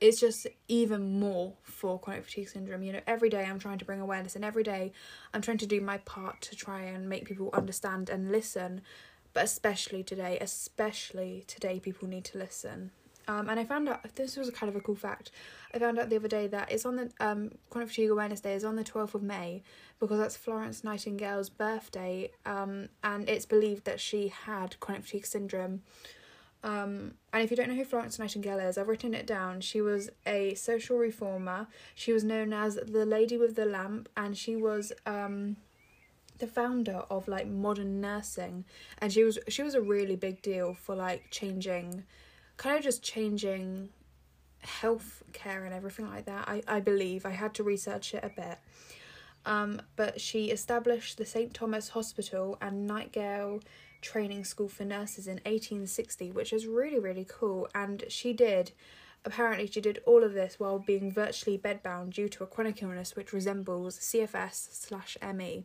it's 0.00 0.20
just 0.20 0.46
even 0.68 1.18
more 1.18 1.54
for 1.62 1.98
chronic 1.98 2.24
fatigue 2.24 2.48
syndrome. 2.48 2.82
You 2.82 2.94
know, 2.94 3.00
every 3.06 3.30
day 3.30 3.44
I'm 3.44 3.58
trying 3.58 3.78
to 3.78 3.84
bring 3.84 4.00
awareness, 4.00 4.36
and 4.36 4.44
every 4.44 4.62
day 4.62 4.92
I'm 5.34 5.42
trying 5.42 5.58
to 5.58 5.66
do 5.66 5.80
my 5.80 5.98
part 5.98 6.40
to 6.42 6.56
try 6.56 6.82
and 6.82 7.08
make 7.08 7.26
people 7.26 7.50
understand 7.52 8.08
and 8.08 8.30
listen 8.30 8.82
but 9.38 9.44
especially 9.44 10.02
today, 10.02 10.38
especially 10.40 11.44
today, 11.46 11.78
people 11.78 12.08
need 12.08 12.24
to 12.24 12.38
listen. 12.38 12.90
Um, 13.28 13.48
and 13.50 13.60
I 13.60 13.64
found 13.64 13.88
out 13.88 14.02
this 14.14 14.36
was 14.36 14.48
a 14.48 14.52
kind 14.52 14.68
of 14.68 14.76
a 14.76 14.80
cool 14.80 14.96
fact. 14.96 15.30
I 15.74 15.78
found 15.78 15.98
out 15.98 16.08
the 16.08 16.16
other 16.16 16.28
day 16.28 16.46
that 16.46 16.72
it's 16.72 16.86
on 16.86 16.96
the 16.96 17.10
um, 17.20 17.52
Chronic 17.68 17.90
Fatigue 17.90 18.10
Awareness 18.10 18.40
Day 18.40 18.54
is 18.54 18.64
on 18.64 18.74
the 18.74 18.84
twelfth 18.84 19.14
of 19.14 19.22
May 19.22 19.62
because 20.00 20.18
that's 20.18 20.36
Florence 20.36 20.82
Nightingale's 20.82 21.50
birthday, 21.50 22.32
um, 22.46 22.88
and 23.04 23.28
it's 23.28 23.44
believed 23.44 23.84
that 23.84 24.00
she 24.00 24.28
had 24.28 24.80
chronic 24.80 25.04
fatigue 25.04 25.26
syndrome. 25.26 25.82
Um, 26.64 27.14
and 27.32 27.42
if 27.42 27.50
you 27.50 27.56
don't 27.56 27.68
know 27.68 27.76
who 27.76 27.84
Florence 27.84 28.18
Nightingale 28.18 28.58
is, 28.58 28.76
I've 28.78 28.88
written 28.88 29.14
it 29.14 29.26
down. 29.26 29.60
She 29.60 29.80
was 29.80 30.10
a 30.26 30.54
social 30.54 30.98
reformer. 30.98 31.68
She 31.94 32.12
was 32.12 32.24
known 32.24 32.52
as 32.52 32.74
the 32.74 33.06
Lady 33.06 33.36
with 33.36 33.54
the 33.54 33.64
Lamp, 33.64 34.08
and 34.16 34.36
she 34.36 34.56
was 34.56 34.92
um 35.06 35.56
the 36.38 36.46
founder 36.46 37.02
of 37.10 37.28
like 37.28 37.46
modern 37.46 38.00
nursing 38.00 38.64
and 38.98 39.12
she 39.12 39.24
was 39.24 39.38
she 39.48 39.62
was 39.62 39.74
a 39.74 39.80
really 39.80 40.16
big 40.16 40.40
deal 40.40 40.74
for 40.74 40.94
like 40.94 41.24
changing 41.30 42.04
kind 42.56 42.76
of 42.76 42.82
just 42.82 43.02
changing 43.02 43.88
health 44.60 45.22
care 45.32 45.64
and 45.64 45.74
everything 45.74 46.08
like 46.08 46.24
that 46.26 46.48
i 46.48 46.62
i 46.66 46.80
believe 46.80 47.26
i 47.26 47.30
had 47.30 47.54
to 47.54 47.62
research 47.62 48.14
it 48.14 48.24
a 48.24 48.28
bit 48.28 48.58
um 49.46 49.80
but 49.96 50.20
she 50.20 50.46
established 50.46 51.18
the 51.18 51.26
st 51.26 51.52
thomas 51.54 51.90
hospital 51.90 52.56
and 52.60 52.86
nightingale 52.86 53.60
training 54.00 54.44
school 54.44 54.68
for 54.68 54.84
nurses 54.84 55.26
in 55.26 55.34
1860 55.34 56.32
which 56.32 56.52
is 56.52 56.66
really 56.66 56.98
really 56.98 57.26
cool 57.28 57.68
and 57.74 58.04
she 58.08 58.32
did 58.32 58.72
apparently 59.24 59.66
she 59.66 59.80
did 59.80 60.00
all 60.06 60.22
of 60.22 60.34
this 60.34 60.58
while 60.58 60.78
being 60.78 61.10
virtually 61.10 61.58
bedbound 61.58 62.10
due 62.10 62.28
to 62.28 62.44
a 62.44 62.46
chronic 62.46 62.82
illness 62.82 63.16
which 63.16 63.32
resembles 63.32 63.98
cfs 63.98 64.68
slash 64.72 65.16
me 65.34 65.64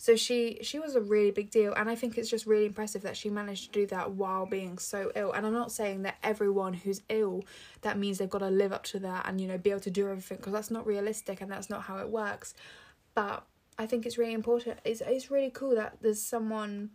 so 0.00 0.16
she 0.16 0.60
she 0.62 0.78
was 0.78 0.96
a 0.96 1.00
really 1.02 1.30
big 1.30 1.50
deal 1.50 1.74
and 1.74 1.90
I 1.90 1.94
think 1.94 2.16
it's 2.16 2.30
just 2.30 2.46
really 2.46 2.64
impressive 2.64 3.02
that 3.02 3.18
she 3.18 3.28
managed 3.28 3.66
to 3.66 3.80
do 3.80 3.86
that 3.88 4.12
while 4.12 4.46
being 4.46 4.78
so 4.78 5.12
ill. 5.14 5.32
And 5.32 5.46
I'm 5.46 5.52
not 5.52 5.72
saying 5.72 6.04
that 6.04 6.16
everyone 6.22 6.72
who's 6.72 7.02
ill 7.10 7.44
that 7.82 7.98
means 7.98 8.16
they've 8.16 8.30
got 8.30 8.38
to 8.38 8.48
live 8.48 8.72
up 8.72 8.84
to 8.84 8.98
that 9.00 9.28
and 9.28 9.38
you 9.38 9.46
know 9.46 9.58
be 9.58 9.68
able 9.68 9.80
to 9.80 9.90
do 9.90 10.08
everything 10.08 10.38
because 10.38 10.54
that's 10.54 10.70
not 10.70 10.86
realistic 10.86 11.42
and 11.42 11.52
that's 11.52 11.68
not 11.68 11.82
how 11.82 11.98
it 11.98 12.08
works. 12.08 12.54
But 13.14 13.44
I 13.78 13.84
think 13.84 14.06
it's 14.06 14.16
really 14.16 14.32
important. 14.32 14.78
It's 14.86 15.02
it's 15.02 15.30
really 15.30 15.50
cool 15.50 15.74
that 15.74 15.98
there's 16.00 16.22
someone 16.22 16.92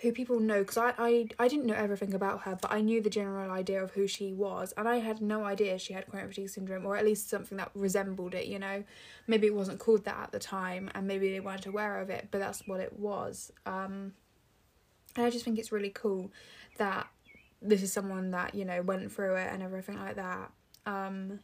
who 0.00 0.12
people 0.12 0.38
know 0.38 0.60
because 0.60 0.76
I, 0.76 0.94
I 0.96 1.26
I 1.38 1.48
didn't 1.48 1.66
know 1.66 1.74
everything 1.74 2.14
about 2.14 2.42
her, 2.42 2.56
but 2.60 2.72
I 2.72 2.80
knew 2.80 3.00
the 3.02 3.10
general 3.10 3.50
idea 3.50 3.82
of 3.82 3.90
who 3.92 4.06
she 4.06 4.32
was, 4.32 4.72
and 4.76 4.88
I 4.88 4.98
had 4.98 5.20
no 5.20 5.44
idea 5.44 5.78
she 5.78 5.92
had 5.92 6.06
chronic 6.06 6.28
fatigue 6.28 6.50
syndrome, 6.50 6.86
or 6.86 6.96
at 6.96 7.04
least 7.04 7.28
something 7.28 7.58
that 7.58 7.70
resembled 7.74 8.34
it. 8.34 8.46
You 8.46 8.60
know, 8.60 8.84
maybe 9.26 9.48
it 9.48 9.54
wasn't 9.54 9.80
called 9.80 10.04
that 10.04 10.22
at 10.22 10.32
the 10.32 10.38
time, 10.38 10.90
and 10.94 11.06
maybe 11.06 11.32
they 11.32 11.40
weren't 11.40 11.66
aware 11.66 11.98
of 12.00 12.10
it, 12.10 12.28
but 12.30 12.38
that's 12.38 12.66
what 12.66 12.80
it 12.80 12.98
was. 12.98 13.52
Um, 13.66 14.12
and 15.16 15.26
I 15.26 15.30
just 15.30 15.44
think 15.44 15.58
it's 15.58 15.72
really 15.72 15.90
cool 15.90 16.30
that 16.76 17.08
this 17.60 17.82
is 17.82 17.92
someone 17.92 18.30
that 18.30 18.54
you 18.54 18.64
know 18.64 18.82
went 18.82 19.10
through 19.10 19.34
it 19.34 19.52
and 19.52 19.62
everything 19.62 19.98
like 19.98 20.14
that. 20.14 20.52
Um, 20.86 21.40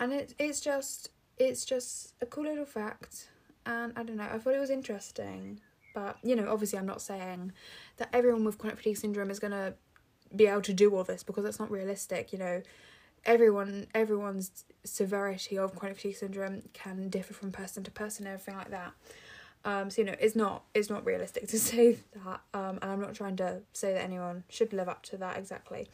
and 0.00 0.12
it's 0.12 0.34
it's 0.38 0.60
just 0.60 1.10
it's 1.38 1.64
just 1.64 2.14
a 2.20 2.26
cool 2.26 2.44
little 2.44 2.64
fact, 2.64 3.28
and 3.64 3.92
I 3.96 4.02
don't 4.02 4.16
know. 4.16 4.28
I 4.32 4.38
thought 4.38 4.54
it 4.54 4.60
was 4.60 4.70
interesting. 4.70 5.60
But, 5.94 6.18
you 6.22 6.36
know, 6.36 6.50
obviously, 6.50 6.78
I'm 6.78 6.86
not 6.86 7.02
saying 7.02 7.52
that 7.96 8.08
everyone 8.12 8.44
with 8.44 8.58
chronic 8.58 8.78
fatigue 8.78 8.98
syndrome 8.98 9.30
is 9.30 9.38
going 9.38 9.52
to 9.52 9.74
be 10.34 10.46
able 10.46 10.62
to 10.62 10.72
do 10.72 10.94
all 10.94 11.04
this 11.04 11.22
because 11.22 11.44
that's 11.44 11.58
not 11.58 11.70
realistic, 11.70 12.32
you 12.32 12.38
know. 12.38 12.62
Everyone, 13.24 13.88
everyone's 13.94 14.64
severity 14.84 15.58
of 15.58 15.74
chronic 15.74 15.96
fatigue 15.96 16.16
syndrome 16.16 16.62
can 16.72 17.08
differ 17.08 17.34
from 17.34 17.50
person 17.50 17.82
to 17.82 17.90
person 17.90 18.26
and 18.26 18.34
everything 18.34 18.56
like 18.56 18.70
that. 18.70 18.92
Um, 19.64 19.90
so 19.90 20.02
you 20.02 20.06
know, 20.06 20.14
it's 20.20 20.36
not 20.36 20.64
it's 20.74 20.88
not 20.88 21.04
realistic 21.04 21.48
to 21.48 21.58
say 21.70 21.98
that, 22.24 22.40
um, 22.54 22.78
and 22.80 22.90
I'm 22.90 23.00
not 23.00 23.14
trying 23.14 23.36
to 23.36 23.60
say 23.72 23.92
that 23.92 24.02
anyone 24.02 24.44
should 24.48 24.72
live 24.72 24.88
up 24.88 25.02
to 25.04 25.16
that 25.18 25.36
exactly. 25.36 25.88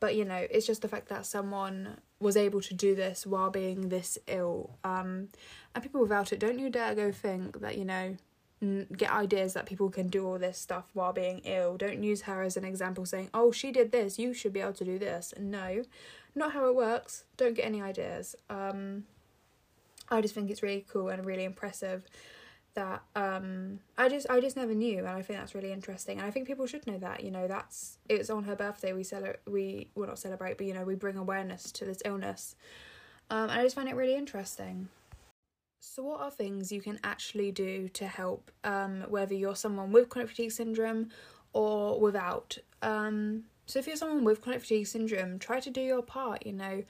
But 0.00 0.14
you 0.14 0.24
know, 0.24 0.46
it's 0.50 0.66
just 0.66 0.82
the 0.82 0.88
fact 0.88 1.08
that 1.08 1.26
someone 1.26 1.98
was 2.20 2.36
able 2.36 2.60
to 2.60 2.74
do 2.74 2.94
this 2.94 3.26
while 3.26 3.50
being 3.50 3.88
this 3.88 4.18
ill, 4.26 4.78
um, 4.84 5.28
and 5.74 5.82
people 5.82 6.00
without 6.00 6.32
it 6.32 6.38
don't 6.38 6.58
you 6.58 6.70
dare 6.70 6.94
go 6.94 7.12
think 7.12 7.60
that 7.60 7.78
you 7.78 7.84
know 7.84 8.16
get 8.60 9.12
ideas 9.12 9.54
that 9.54 9.66
people 9.66 9.88
can 9.88 10.08
do 10.08 10.26
all 10.26 10.38
this 10.38 10.58
stuff 10.58 10.90
while 10.92 11.12
being 11.12 11.40
ill. 11.44 11.76
Don't 11.76 12.02
use 12.02 12.22
her 12.22 12.42
as 12.42 12.56
an 12.56 12.64
example 12.64 13.06
saying, 13.06 13.30
oh, 13.32 13.52
she 13.52 13.70
did 13.70 13.92
this, 13.92 14.18
you 14.18 14.34
should 14.34 14.52
be 14.52 14.60
able 14.60 14.72
to 14.74 14.84
do 14.84 14.98
this. 14.98 15.32
No, 15.38 15.84
not 16.34 16.52
how 16.52 16.66
it 16.66 16.74
works. 16.74 17.24
Don't 17.36 17.54
get 17.54 17.64
any 17.64 17.80
ideas. 17.80 18.34
Um, 18.50 19.04
I 20.10 20.20
just 20.20 20.34
think 20.34 20.50
it's 20.50 20.62
really 20.62 20.84
cool 20.88 21.08
and 21.08 21.24
really 21.24 21.44
impressive 21.44 22.04
that 22.74 23.02
um 23.16 23.80
I 23.96 24.08
just 24.08 24.30
I 24.30 24.40
just 24.40 24.56
never 24.56 24.72
knew 24.74 24.98
and 24.98 25.08
I 25.08 25.22
think 25.22 25.38
that's 25.38 25.54
really 25.54 25.72
interesting 25.72 26.18
and 26.18 26.26
I 26.26 26.30
think 26.30 26.46
people 26.46 26.66
should 26.66 26.86
know 26.86 26.98
that 26.98 27.24
you 27.24 27.30
know 27.30 27.48
that's 27.48 27.98
it's 28.08 28.30
on 28.30 28.44
her 28.44 28.54
birthday 28.54 28.92
we 28.92 29.02
celebrate 29.02 29.40
we 29.46 29.88
will 29.96 30.06
not 30.06 30.18
celebrate 30.18 30.58
but 30.58 30.66
you 30.66 30.74
know 30.74 30.84
we 30.84 30.94
bring 30.94 31.16
awareness 31.16 31.72
to 31.72 31.84
this 31.84 31.98
illness 32.04 32.54
um 33.30 33.50
and 33.50 33.58
I 33.60 33.64
just 33.64 33.74
find 33.74 33.88
it 33.88 33.96
really 33.96 34.14
interesting 34.14 34.88
so 35.88 36.02
what 36.02 36.20
are 36.20 36.30
things 36.30 36.70
you 36.70 36.80
can 36.80 36.98
actually 37.02 37.50
do 37.50 37.88
to 37.88 38.06
help 38.06 38.50
um 38.64 39.04
whether 39.08 39.34
you're 39.34 39.56
someone 39.56 39.92
with 39.92 40.08
chronic 40.08 40.28
fatigue 40.30 40.52
syndrome 40.52 41.08
or 41.52 42.00
without 42.00 42.58
um 42.82 43.44
so 43.66 43.78
if 43.78 43.86
you're 43.86 43.96
someone 43.96 44.24
with 44.24 44.40
chronic 44.40 44.60
fatigue 44.60 44.86
syndrome 44.86 45.38
try 45.38 45.60
to 45.60 45.70
do 45.70 45.80
your 45.80 46.02
part 46.02 46.44
you 46.46 46.52
know 46.52 46.82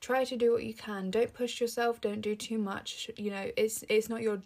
try 0.00 0.24
to 0.24 0.36
do 0.36 0.52
what 0.52 0.64
you 0.64 0.74
can 0.74 1.10
don't 1.10 1.32
push 1.34 1.60
yourself 1.60 2.00
don't 2.00 2.20
do 2.22 2.34
too 2.34 2.58
much 2.58 3.10
you 3.16 3.30
know 3.30 3.50
it's 3.56 3.84
it's 3.88 4.08
not 4.08 4.22
your 4.22 4.40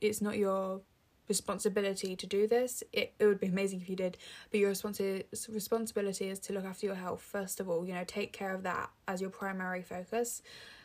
it's 0.00 0.22
not 0.22 0.38
your 0.38 0.80
responsibility 1.28 2.14
to 2.14 2.26
do 2.26 2.46
this. 2.46 2.82
It, 2.92 3.14
it 3.18 3.26
would 3.26 3.40
be 3.40 3.46
amazing 3.46 3.80
if 3.80 3.88
you 3.88 3.96
did, 3.96 4.18
but 4.50 4.60
your 4.60 4.72
responsi- 4.72 5.24
responsibility 5.48 6.28
is 6.28 6.38
to 6.40 6.52
look 6.52 6.64
after 6.64 6.86
your 6.86 6.94
health 6.94 7.22
first 7.22 7.60
of 7.60 7.68
all. 7.68 7.86
You 7.86 7.94
know, 7.94 8.04
take 8.06 8.32
care 8.32 8.54
of 8.54 8.62
that 8.64 8.90
as 9.08 9.20
your 9.20 9.30
primary 9.30 9.82
focus. 9.82 10.42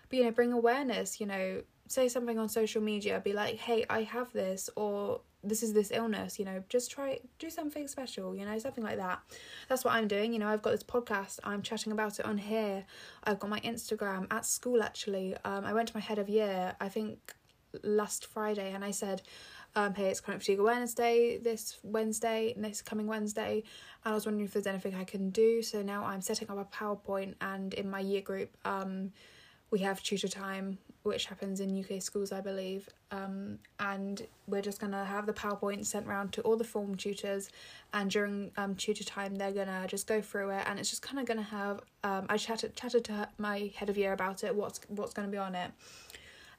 But 0.09 0.19
you 0.19 0.25
know, 0.25 0.31
bring 0.31 0.53
awareness. 0.53 1.19
You 1.19 1.25
know, 1.25 1.61
say 1.87 2.07
something 2.09 2.37
on 2.37 2.49
social 2.49 2.81
media. 2.81 3.19
Be 3.23 3.33
like, 3.33 3.57
hey, 3.57 3.85
I 3.89 4.03
have 4.03 4.31
this, 4.33 4.69
or 4.75 5.21
this 5.43 5.63
is 5.63 5.73
this 5.73 5.91
illness. 5.91 6.39
You 6.39 6.45
know, 6.45 6.63
just 6.69 6.91
try 6.91 7.19
do 7.39 7.49
something 7.49 7.87
special. 7.87 8.35
You 8.35 8.45
know, 8.45 8.57
something 8.59 8.83
like 8.83 8.97
that. 8.97 9.19
That's 9.69 9.83
what 9.83 9.93
I'm 9.93 10.07
doing. 10.07 10.33
You 10.33 10.39
know, 10.39 10.47
I've 10.47 10.61
got 10.61 10.71
this 10.71 10.83
podcast. 10.83 11.39
I'm 11.43 11.61
chatting 11.61 11.91
about 11.91 12.19
it 12.19 12.25
on 12.25 12.37
here. 12.37 12.85
I've 13.23 13.39
got 13.39 13.49
my 13.49 13.59
Instagram 13.61 14.27
at 14.31 14.45
school. 14.45 14.83
Actually, 14.83 15.35
um, 15.45 15.65
I 15.65 15.73
went 15.73 15.87
to 15.89 15.95
my 15.95 16.01
head 16.01 16.19
of 16.19 16.29
year. 16.29 16.75
I 16.79 16.89
think 16.89 17.35
last 17.83 18.25
Friday 18.25 18.71
and 18.73 18.83
I 18.83 18.91
said, 18.91 19.21
um, 19.75 19.93
hey, 19.93 20.09
it's 20.09 20.19
Chronic 20.19 20.41
Fatigue 20.41 20.59
Awareness 20.59 20.93
Day 20.95 21.37
this 21.37 21.77
Wednesday, 21.83 22.55
this 22.57 22.81
coming 22.81 23.05
Wednesday, 23.05 23.63
and 24.03 24.11
I 24.11 24.15
was 24.15 24.25
wondering 24.25 24.45
if 24.45 24.53
there's 24.53 24.65
anything 24.65 24.95
I 24.95 25.03
can 25.03 25.29
do. 25.29 25.61
So 25.61 25.83
now 25.83 26.03
I'm 26.03 26.21
setting 26.21 26.49
up 26.49 26.57
a 26.57 26.65
PowerPoint, 26.75 27.35
and 27.41 27.73
in 27.75 27.89
my 27.89 27.99
year 27.99 28.21
group, 28.21 28.57
um, 28.65 29.11
we 29.69 29.79
have 29.79 30.01
tutor 30.01 30.27
time, 30.27 30.77
which 31.03 31.25
happens 31.25 31.59
in 31.59 31.77
UK 31.77 32.01
schools, 32.01 32.31
I 32.31 32.41
believe, 32.41 32.87
um, 33.11 33.59
and 33.79 34.25
we're 34.47 34.61
just 34.61 34.79
gonna 34.79 35.03
have 35.03 35.25
the 35.25 35.33
PowerPoint 35.33 35.85
sent 35.85 36.07
around 36.07 36.33
to 36.33 36.41
all 36.41 36.55
the 36.55 36.63
form 36.63 36.95
tutors, 36.95 37.49
and 37.93 38.09
during 38.09 38.51
um 38.57 38.75
tutor 38.75 39.03
time, 39.03 39.35
they're 39.35 39.51
gonna 39.51 39.85
just 39.87 40.07
go 40.07 40.21
through 40.21 40.51
it, 40.51 40.63
and 40.67 40.79
it's 40.79 40.89
just 40.89 41.01
kind 41.01 41.19
of 41.19 41.25
gonna 41.25 41.41
have 41.41 41.81
um 42.03 42.25
I 42.29 42.37
chatted 42.37 42.75
chatted 42.75 43.03
to 43.05 43.29
my 43.37 43.71
head 43.75 43.89
of 43.89 43.97
year 43.97 44.13
about 44.13 44.43
it, 44.43 44.55
what's 44.55 44.79
what's 44.87 45.13
gonna 45.13 45.27
be 45.27 45.37
on 45.37 45.55
it 45.55 45.71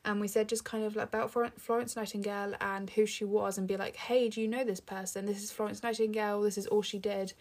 and 0.04 0.20
we 0.20 0.28
said 0.28 0.48
just 0.48 0.64
kind 0.64 0.84
of 0.84 0.96
like 0.96 1.08
about 1.08 1.30
Florence 1.30 1.96
Nightingale 1.96 2.54
and 2.60 2.88
who 2.90 3.04
she 3.04 3.24
was 3.24 3.58
and 3.58 3.66
be 3.66 3.76
like, 3.76 3.96
hey, 3.96 4.28
do 4.28 4.40
you 4.40 4.48
know 4.48 4.64
this 4.64 4.80
person? 4.80 5.26
This 5.26 5.42
is 5.42 5.50
Florence 5.50 5.82
Nightingale, 5.82 6.40
this 6.40 6.56
is 6.56 6.66
all 6.66 6.82
she 6.82 6.98
did. 6.98 7.32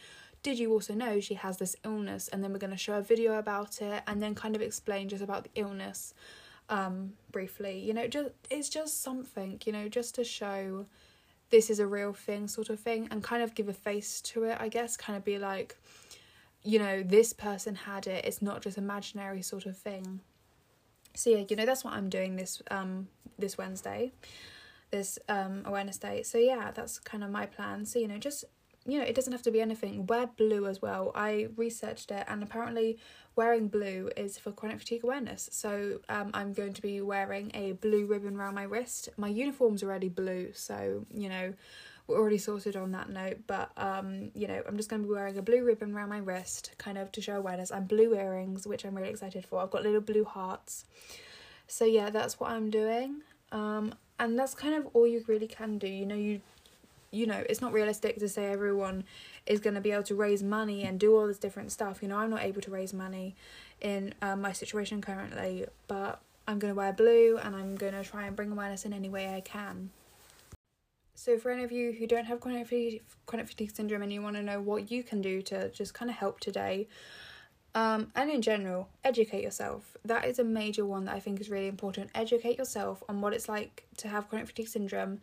Did 0.43 0.59
you 0.59 0.71
also 0.71 0.93
know 0.93 1.19
she 1.19 1.33
has 1.35 1.57
this 1.57 1.75
illness? 1.83 2.27
And 2.27 2.43
then 2.43 2.53
we're 2.53 2.59
going 2.59 2.71
to 2.71 2.77
show 2.77 2.97
a 2.97 3.01
video 3.01 3.37
about 3.37 3.81
it 3.81 4.03
and 4.07 4.21
then 4.21 4.35
kind 4.35 4.55
of 4.55 4.61
explain 4.61 5.09
just 5.09 5.23
about 5.23 5.43
the 5.43 5.51
illness 5.55 6.13
um 6.69 7.13
briefly. 7.31 7.79
You 7.79 7.93
know, 7.93 8.07
just 8.07 8.29
it's 8.49 8.69
just 8.69 9.01
something, 9.01 9.61
you 9.65 9.71
know, 9.71 9.87
just 9.89 10.15
to 10.15 10.23
show 10.23 10.85
this 11.49 11.69
is 11.69 11.79
a 11.79 11.87
real 11.87 12.13
thing 12.13 12.47
sort 12.47 12.69
of 12.69 12.79
thing 12.79 13.07
and 13.09 13.23
kind 13.23 13.41
of 13.41 13.55
give 13.55 13.69
a 13.69 13.73
face 13.73 14.21
to 14.21 14.43
it, 14.43 14.57
I 14.59 14.67
guess, 14.67 14.97
kind 14.97 15.17
of 15.17 15.23
be 15.23 15.37
like 15.37 15.77
you 16.63 16.79
know, 16.79 17.01
this 17.01 17.31
person 17.31 17.75
had 17.75 18.07
it. 18.07 18.25
It's 18.25 18.41
not 18.41 18.61
just 18.61 18.77
imaginary 18.77 19.41
sort 19.41 19.65
of 19.65 19.77
thing 19.77 20.19
so 21.17 21.31
yeah 21.31 21.43
you 21.49 21.55
know 21.55 21.65
that's 21.65 21.83
what 21.83 21.93
i'm 21.93 22.09
doing 22.09 22.35
this 22.35 22.61
um 22.69 23.07
this 23.39 23.57
wednesday 23.57 24.11
this 24.91 25.17
um 25.27 25.63
awareness 25.65 25.97
day 25.97 26.21
so 26.21 26.37
yeah 26.37 26.71
that's 26.71 26.99
kind 26.99 27.23
of 27.23 27.31
my 27.31 27.45
plan 27.45 27.85
so 27.85 27.97
you 27.97 28.07
know 28.07 28.19
just 28.19 28.45
you 28.87 28.97
know 28.97 29.05
it 29.05 29.13
doesn't 29.15 29.33
have 29.33 29.41
to 29.43 29.51
be 29.51 29.61
anything. 29.61 30.07
Wear 30.07 30.27
blue 30.27 30.65
as 30.65 30.81
well. 30.81 31.11
I 31.13 31.49
researched 31.57 32.09
it 32.09 32.25
and 32.27 32.41
apparently 32.41 32.97
wearing 33.35 33.67
blue 33.67 34.09
is 34.17 34.37
for 34.39 34.51
chronic 34.51 34.79
fatigue 34.79 35.03
awareness. 35.03 35.49
So 35.51 35.99
um, 36.09 36.31
i'm 36.33 36.53
going 36.53 36.73
to 36.73 36.81
be 36.81 37.01
wearing 37.01 37.51
a 37.53 37.73
blue 37.73 38.05
ribbon 38.05 38.35
around 38.35 38.55
my 38.55 38.63
wrist. 38.63 39.09
My 39.17 39.27
uniform's 39.27 39.83
already 39.83 40.09
blue 40.09 40.51
so 40.53 41.05
you 41.13 41.29
know 41.29 41.53
we're 42.07 42.17
already 42.17 42.37
sorted 42.37 42.77
on 42.77 42.93
that 42.93 43.09
note. 43.09 43.39
But 43.45 43.71
um 43.77 44.31
you 44.33 44.47
know 44.47 44.61
i'm 44.67 44.77
just 44.77 44.89
going 44.89 45.01
to 45.01 45.07
be 45.07 45.13
wearing 45.13 45.37
a 45.37 45.41
blue 45.41 45.63
ribbon 45.63 45.93
around 45.93 46.09
my 46.09 46.19
wrist 46.19 46.71
kind 46.77 46.97
of 46.97 47.11
to 47.11 47.21
show 47.21 47.35
awareness 47.37 47.69
and 47.71 47.87
blue 47.87 48.15
earrings 48.15 48.65
which 48.65 48.85
i'm 48.85 48.95
really 48.95 49.09
excited 49.09 49.45
for. 49.45 49.61
I've 49.61 49.71
got 49.71 49.83
little 49.83 50.01
blue 50.01 50.23
hearts. 50.23 50.85
So 51.67 51.83
yeah 51.83 52.09
that's 52.09 52.39
what 52.39 52.51
i'm 52.51 52.69
doing. 52.69 53.21
Um 53.51 53.93
and 54.19 54.39
that's 54.39 54.55
kind 54.55 54.73
of 54.73 54.87
all 54.93 55.05
you 55.05 55.23
really 55.27 55.47
can 55.47 55.77
do. 55.77 55.87
You 55.87 56.05
know 56.05 56.15
you 56.15 56.41
you 57.11 57.25
know 57.25 57.43
it's 57.49 57.61
not 57.61 57.73
realistic 57.73 58.17
to 58.17 58.27
say 58.27 58.47
everyone 58.51 59.03
is 59.45 59.59
going 59.59 59.75
to 59.75 59.81
be 59.81 59.91
able 59.91 60.03
to 60.03 60.15
raise 60.15 60.43
money 60.43 60.83
and 60.83 60.99
do 60.99 61.15
all 61.15 61.27
this 61.27 61.37
different 61.37 61.71
stuff 61.71 62.01
you 62.01 62.07
know 62.07 62.17
i'm 62.17 62.29
not 62.29 62.43
able 62.43 62.61
to 62.61 62.71
raise 62.71 62.93
money 62.93 63.35
in 63.81 64.13
um, 64.21 64.41
my 64.41 64.51
situation 64.51 65.01
currently 65.01 65.65
but 65.87 66.21
i'm 66.47 66.59
going 66.59 66.73
to 66.73 66.77
wear 66.77 66.91
blue 66.91 67.37
and 67.37 67.55
i'm 67.55 67.75
going 67.75 67.93
to 67.93 68.03
try 68.03 68.25
and 68.25 68.35
bring 68.35 68.51
awareness 68.51 68.85
in 68.85 68.93
any 68.93 69.09
way 69.09 69.33
i 69.33 69.41
can 69.41 69.89
so, 71.19 71.35
for 71.39 71.49
any 71.49 71.63
of 71.63 71.71
you 71.71 71.93
who 71.93 72.05
don't 72.05 72.25
have 72.25 72.39
chronic 72.39 72.67
fatigue, 72.67 73.01
chronic 73.25 73.47
fatigue 73.47 73.71
syndrome 73.75 74.03
and 74.03 74.13
you 74.13 74.21
want 74.21 74.35
to 74.35 74.43
know 74.43 74.61
what 74.61 74.91
you 74.91 75.01
can 75.01 75.19
do 75.19 75.41
to 75.41 75.69
just 75.71 75.95
kind 75.95 76.11
of 76.11 76.15
help 76.15 76.39
today, 76.39 76.87
um, 77.73 78.11
and 78.15 78.29
in 78.29 78.41
general, 78.41 78.89
educate 79.03 79.41
yourself. 79.41 79.97
That 80.05 80.25
is 80.25 80.37
a 80.37 80.43
major 80.43 80.85
one 80.85 81.05
that 81.05 81.15
I 81.15 81.19
think 81.19 81.41
is 81.41 81.49
really 81.49 81.67
important. 81.67 82.11
Educate 82.13 82.59
yourself 82.59 83.01
on 83.09 83.19
what 83.19 83.33
it's 83.33 83.49
like 83.49 83.87
to 83.97 84.07
have 84.07 84.29
chronic 84.29 84.47
fatigue 84.47 84.67
syndrome. 84.67 85.19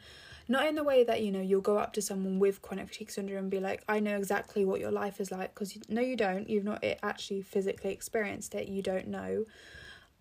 Not 0.47 0.67
in 0.67 0.75
the 0.75 0.85
way 0.85 1.05
that 1.05 1.23
you 1.23 1.33
know 1.33 1.41
you'll 1.41 1.61
go 1.61 1.79
up 1.79 1.93
to 1.95 2.03
someone 2.03 2.39
with 2.39 2.63
chronic 2.63 2.89
fatigue 2.89 3.11
syndrome 3.11 3.45
and 3.45 3.51
be 3.51 3.61
like, 3.61 3.83
"I 3.89 4.01
know 4.01 4.17
exactly 4.17 4.65
what 4.65 4.81
your 4.81 4.91
life 4.91 5.21
is 5.21 5.31
like," 5.31 5.55
because 5.55 5.79
no, 5.89 6.01
you 6.01 6.17
don't. 6.17 6.49
You've 6.49 6.65
not 6.65 6.85
actually 7.03 7.43
physically 7.43 7.93
experienced 7.93 8.55
it. 8.55 8.69
You 8.69 8.83
don't 8.83 9.09
know. 9.09 9.47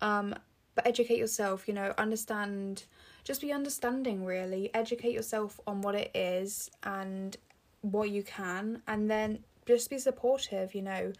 Um, 0.00 0.34
but 0.74 0.86
educate 0.86 1.18
yourself. 1.18 1.68
You 1.68 1.74
know, 1.74 1.94
understand 1.98 2.84
just 3.24 3.40
be 3.40 3.50
understanding 3.50 4.24
really 4.24 4.70
educate 4.74 5.12
yourself 5.12 5.58
on 5.66 5.80
what 5.80 5.94
it 5.94 6.14
is 6.14 6.70
and 6.84 7.36
what 7.80 8.10
you 8.10 8.22
can 8.22 8.82
and 8.86 9.10
then 9.10 9.42
just 9.66 9.90
be 9.90 9.98
supportive 9.98 10.74
you 10.74 10.82
know 10.82 11.12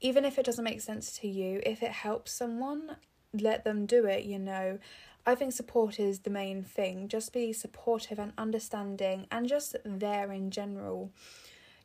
even 0.00 0.24
if 0.24 0.38
it 0.38 0.46
doesn't 0.46 0.64
make 0.64 0.80
sense 0.80 1.12
to 1.18 1.28
you 1.28 1.60
if 1.64 1.82
it 1.82 1.92
helps 1.92 2.32
someone 2.32 2.96
let 3.34 3.64
them 3.64 3.86
do 3.86 4.06
it 4.06 4.24
you 4.24 4.38
know 4.38 4.78
i 5.26 5.34
think 5.34 5.52
support 5.52 5.98
is 5.98 6.20
the 6.20 6.30
main 6.30 6.62
thing. 6.62 7.08
Just 7.08 7.32
be 7.32 7.52
supportive 7.52 8.18
and 8.18 8.32
understanding 8.38 9.26
and 9.30 9.48
just 9.48 9.76
there 9.84 10.32
in 10.32 10.50
general. 10.50 11.10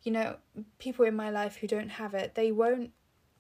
You 0.03 0.11
know 0.11 0.35
people 0.79 1.05
in 1.05 1.15
my 1.15 1.29
life 1.29 1.57
who 1.57 1.67
don't 1.67 1.89
have 1.89 2.13
it 2.13 2.35
they 2.35 2.51
won't 2.51 2.91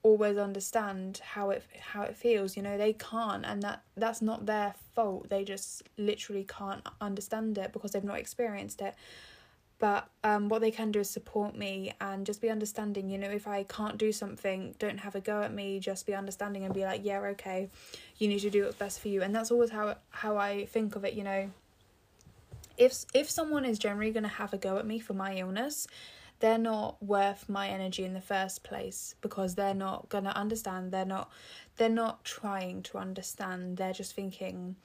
always 0.03 0.37
understand 0.37 1.21
how 1.23 1.51
it 1.51 1.63
how 1.79 2.01
it 2.01 2.15
feels 2.15 2.57
you 2.57 2.63
know 2.63 2.75
they 2.75 2.93
can't 2.93 3.45
and 3.45 3.61
that 3.61 3.83
that's 3.95 4.21
not 4.21 4.45
their 4.45 4.73
fault. 4.95 5.29
They 5.29 5.43
just 5.43 5.83
literally 5.97 6.45
can't 6.45 6.81
understand 6.99 7.57
it 7.57 7.71
because 7.73 7.91
they've 7.91 8.03
not 8.03 8.19
experienced 8.19 8.81
it 8.81 8.95
but 9.81 10.07
um 10.23 10.47
what 10.47 10.61
they 10.61 10.71
can 10.71 10.91
do 10.91 10.99
is 11.01 11.09
support 11.09 11.57
me 11.57 11.91
and 11.99 12.25
just 12.25 12.39
be 12.39 12.49
understanding 12.49 13.09
you 13.09 13.17
know 13.17 13.29
if 13.29 13.47
i 13.47 13.63
can't 13.63 13.97
do 13.97 14.11
something 14.11 14.73
don't 14.79 14.99
have 14.99 15.15
a 15.15 15.19
go 15.19 15.41
at 15.41 15.53
me 15.53 15.79
just 15.79 16.05
be 16.05 16.13
understanding 16.13 16.63
and 16.63 16.73
be 16.73 16.85
like 16.85 17.01
yeah 17.03 17.19
okay 17.19 17.67
you 18.21 18.27
need 18.27 18.39
to 18.39 18.51
do 18.51 18.63
what's 18.63 18.75
best 18.75 18.99
for 18.99 19.07
you. 19.07 19.23
And 19.23 19.35
that's 19.35 19.49
always 19.51 19.71
how 19.71 19.95
how 20.11 20.37
i 20.37 20.65
think 20.65 20.95
of 20.95 21.03
it 21.03 21.15
you 21.15 21.23
know. 21.23 21.49
If 22.77 23.05
if 23.13 23.29
someone 23.29 23.65
is 23.65 23.77
generally 23.79 24.11
going 24.11 24.23
to 24.23 24.29
have 24.29 24.53
a 24.53 24.57
go 24.57 24.77
at 24.77 24.85
me 24.85 24.99
for 24.99 25.13
my 25.13 25.35
illness 25.35 25.87
they're 26.39 26.57
not 26.57 27.01
worth 27.03 27.47
my 27.47 27.67
energy 27.67 28.03
in 28.03 28.13
the 28.13 28.21
first 28.21 28.63
place 28.63 29.13
because 29.21 29.53
they're 29.53 29.75
not 29.75 30.09
going 30.09 30.23
to 30.23 30.35
understand 30.35 30.91
they're 30.91 31.05
not 31.05 31.29
they're 31.77 31.89
not 31.89 32.23
trying 32.23 32.81
to 32.83 32.97
understand 32.97 33.77
they're 33.77 33.93
just 33.93 34.15
thinking 34.15 34.75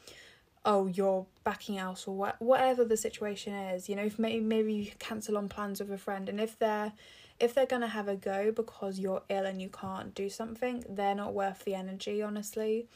oh 0.67 0.87
you're 0.87 1.25
backing 1.45 1.79
out 1.79 2.07
or 2.07 2.15
what 2.15 2.37
whatever 2.43 2.85
the 2.85 2.97
situation 2.97 3.55
is 3.55 3.89
you 3.89 3.97
know 3.97 4.03
if 4.03 4.19
maybe 4.19 4.41
maybe 4.41 4.75
you 4.75 4.91
cancel 4.99 5.39
on 5.39 5.49
plans 5.49 5.81
with 5.81 5.91
a 5.91 5.99
friend 5.99 6.29
and 6.29 6.41
if 6.41 6.59
they're 6.59 6.93
if 7.39 7.55
they're 7.55 7.67
going 7.67 7.83
to 7.83 7.89
have 7.89 8.09
a 8.09 8.17
go 8.17 8.51
because 8.51 8.99
you're 8.99 9.23
ill 9.29 9.47
and 9.47 9.63
you 9.63 9.69
can't 9.69 10.15
do 10.15 10.29
something 10.29 10.85
they're 10.89 11.15
not 11.15 11.33
worth 11.33 11.65
the 11.65 11.75
energy 11.75 12.21
honestly 12.21 12.87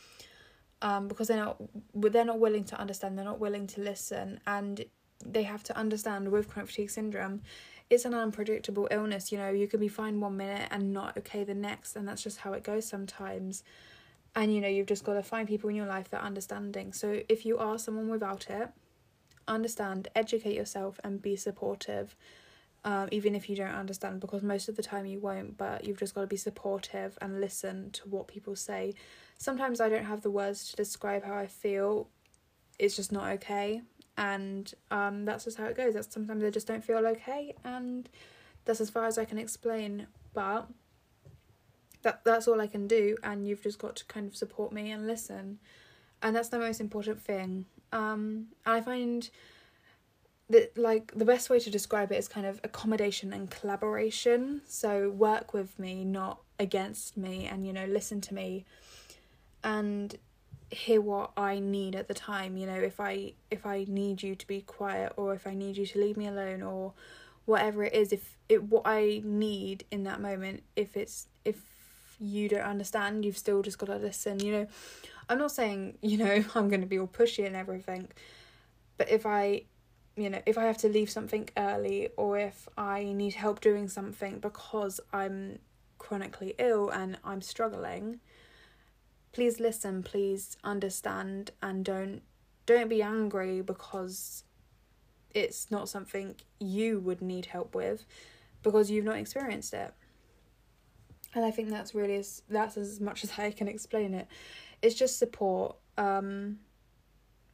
um 0.83 1.09
because 1.09 1.29
they're 1.29 1.45
not 1.45 1.57
they're 1.95 2.25
not 2.25 2.41
willing 2.41 2.65
to 2.65 2.79
understand 2.79 3.17
they're 3.17 3.25
not 3.25 3.41
willing 3.41 3.67
to 3.67 3.81
listen 3.81 4.41
and 4.47 4.85
they 5.25 5.45
have 5.45 5.63
to 5.63 5.77
understand 5.77 6.29
with 6.31 6.49
chronic 6.49 6.69
fatigue 6.69 6.91
syndrome 6.91 7.41
it's 7.91 8.05
an 8.05 8.15
unpredictable 8.15 8.87
illness. 8.91 9.33
You 9.33 9.39
know, 9.39 9.51
you 9.51 9.67
can 9.67 9.81
be 9.81 9.89
fine 9.89 10.21
one 10.21 10.37
minute 10.37 10.69
and 10.71 10.93
not 10.93 11.19
okay 11.19 11.43
the 11.43 11.55
next, 11.55 11.97
and 11.97 12.07
that's 12.07 12.23
just 12.23 12.39
how 12.39 12.53
it 12.53 12.63
goes 12.63 12.87
sometimes. 12.87 13.65
And 14.35 14.55
you 14.55 14.61
know, 14.61 14.69
you've 14.69 14.87
just 14.87 15.05
got 15.05 15.15
to 15.15 15.23
find 15.23 15.49
people 15.49 15.71
in 15.71 15.77
your 15.77 15.87
life 15.87 16.11
that 16.11 16.23
are 16.23 16.27
understanding. 16.27 16.93
So 16.93 17.23
if 17.29 17.45
you 17.45 17.59
are 17.59 17.79
someone 17.79 18.09
without 18.09 18.49
it, 18.49 18.69
understand, 19.49 20.09
educate 20.15 20.55
yourself, 20.55 21.01
and 21.03 21.21
be 21.21 21.37
supportive. 21.37 22.15
Um, 22.83 23.09
even 23.13 23.35
if 23.35 23.51
you 23.51 23.57
don't 23.57 23.75
understand, 23.75 24.21
because 24.21 24.43
most 24.43 24.69
of 24.69 24.77
the 24.77 24.83
time 24.83 25.05
you 25.05 25.21
won't, 25.21 25.59
but 25.59 25.85
you've 25.85 25.99
just 25.99 26.15
got 26.15 26.23
to 26.23 26.27
be 26.27 26.37
supportive 26.37 27.19
and 27.21 27.41
listen 27.41 27.91
to 27.91 28.09
what 28.09 28.29
people 28.29 28.57
say. 28.57 28.95
Sometimes 29.37 29.81
I 29.81 29.89
don't 29.89 30.05
have 30.05 30.23
the 30.23 30.31
words 30.31 30.71
to 30.71 30.77
describe 30.77 31.25
how 31.25 31.35
I 31.35 31.47
feel 31.47 32.09
it's 32.79 32.97
just 32.97 33.13
not 33.13 33.31
okay 33.33 33.83
and 34.17 34.75
um 34.91 35.25
that's 35.25 35.45
just 35.45 35.57
how 35.57 35.65
it 35.65 35.77
goes 35.77 35.95
that's 35.95 36.13
sometimes 36.13 36.43
i 36.43 36.51
just 36.51 36.67
don't 36.67 36.85
feel 36.85 37.07
okay 37.07 37.55
and 37.65 38.09
that's 38.65 38.81
as 38.81 38.91
far 38.91 39.05
as 39.05 39.19
i 39.19 39.25
can 39.25 39.39
explain 39.39 40.07
but 40.35 40.69
that 42.03 42.23
that's 42.25 42.49
all 42.49 42.61
i 42.61 42.67
can 42.67 42.87
do 42.87 43.17
and 43.23 43.47
you've 43.47 43.63
just 43.63 43.79
got 43.79 43.97
to 43.97 44.05
kind 44.07 44.27
of 44.27 44.37
support 44.37 44.73
me 44.73 44.91
and 44.91 45.07
listen. 45.07 45.59
And 46.23 46.37
that's 46.37 46.51
the 46.51 46.59
most 46.59 46.81
important 46.81 47.23
thing. 47.23 47.67
Um 47.93 48.49
i 48.67 48.81
find 48.81 49.29
that 50.49 50.77
like 50.77 51.13
the 51.15 51.25
best 51.25 51.49
way 51.49 51.61
to 51.61 51.71
describe 51.71 52.11
it 52.11 52.17
is 52.17 52.27
kind 52.27 52.47
of 52.47 52.61
accommodation 52.65 53.33
and 53.33 53.51
collaboration. 53.51 54.63
So 54.67 55.11
work 55.11 55.55
with 55.55 55.79
me 55.79 56.05
not 56.05 56.41
against 56.59 57.17
me 57.17 57.47
and 57.47 57.67
you 57.67 57.73
know 57.73 57.87
listen 57.87 58.21
to 58.21 58.35
me 58.35 58.67
and 59.63 60.17
hear 60.71 61.01
what 61.01 61.33
I 61.37 61.59
need 61.59 61.95
at 61.97 62.09
the 62.09 62.15
time. 62.15 62.57
You 62.57 62.67
know, 62.67 62.75
if 62.75 63.01
I 63.01 63.35
if 63.51 63.67
I 63.67 63.85
need 63.89 64.23
you 64.23 64.35
to 64.35 64.47
be 64.47 64.61
quiet 64.63 65.13
or 65.17 65.35
if 65.35 65.47
I 65.47 65.55
need 65.55 65.77
you 65.77 65.87
to 65.87 66.01
leave 66.01 66.17
me 66.17 66.27
alone 66.27 66.63
or 66.63 66.93
whatever 67.45 67.85
it 67.85 67.95
is, 67.95 68.13
if 68.13 68.37
it 68.49 68.65
what 68.65 68.83
I 68.85 69.23
need 69.25 69.85
in 69.91 70.05
that 70.05 70.21
moment, 70.21 70.63
if 70.77 70.97
it's 70.97 71.29
if 71.45 71.59
you 72.21 72.49
don't 72.49 72.61
understand, 72.61 73.25
you've 73.25 73.39
still 73.39 73.63
just 73.63 73.79
got 73.79 73.87
to 73.87 73.97
listen. 73.97 74.41
You 74.41 74.53
know, 74.53 74.67
I'm 75.29 75.39
not 75.39 75.53
saying 75.53 75.99
you 76.03 76.19
know 76.19 76.45
I'm 76.55 76.69
going 76.69 76.83
to 76.83 76.87
be 76.87 76.99
all 76.99 77.07
pushy 77.07 77.47
and 77.47 77.57
everything, 77.57 78.09
but 78.99 79.11
if 79.11 79.27
I 79.27 79.65
you 80.17 80.29
know, 80.29 80.43
if 80.45 80.59
I 80.59 80.65
have 80.65 80.77
to 80.79 80.89
leave 80.89 81.09
something 81.09 81.49
early 81.57 82.09
or 82.17 82.39
if 82.39 82.69
I 82.77 83.05
need 83.05 83.35
help 83.35 83.61
doing 83.61 83.89
something 83.89 84.39
because 84.39 85.01
I'm 85.13 85.61
chronically 85.99 86.55
ill 86.59 86.91
and 86.91 87.17
I'm 87.25 87.41
struggling, 87.41 88.21
please 89.33 89.61
listen 89.61 90.03
please 90.03 90.57
understand 90.65 91.53
and 91.63 91.85
don't 91.85 92.23
don't 92.67 92.89
be 92.89 93.03
angry 93.03 93.61
because 93.61 94.45
it's 95.33 95.71
not 95.71 95.89
something 95.89 96.35
you 96.59 96.99
would 96.99 97.23
need 97.23 97.47
help 97.47 97.75
with 97.75 98.05
because 98.63 98.91
you've 98.91 99.05
not 99.05 99.17
experienced 99.17 99.73
it 99.73 99.95
and 101.35 101.45
i 101.45 101.51
think 101.51 101.71
that's 101.71 101.95
really 101.95 102.17
as 102.17 102.43
that's 102.49 102.77
as 102.77 103.01
much 103.01 103.25
as 103.25 103.39
i 103.39 103.51
can 103.51 103.69
explain 103.69 104.15
it 104.15 104.27
it's 104.83 104.95
just 104.95 105.19
support 105.19 105.77
um 105.99 106.59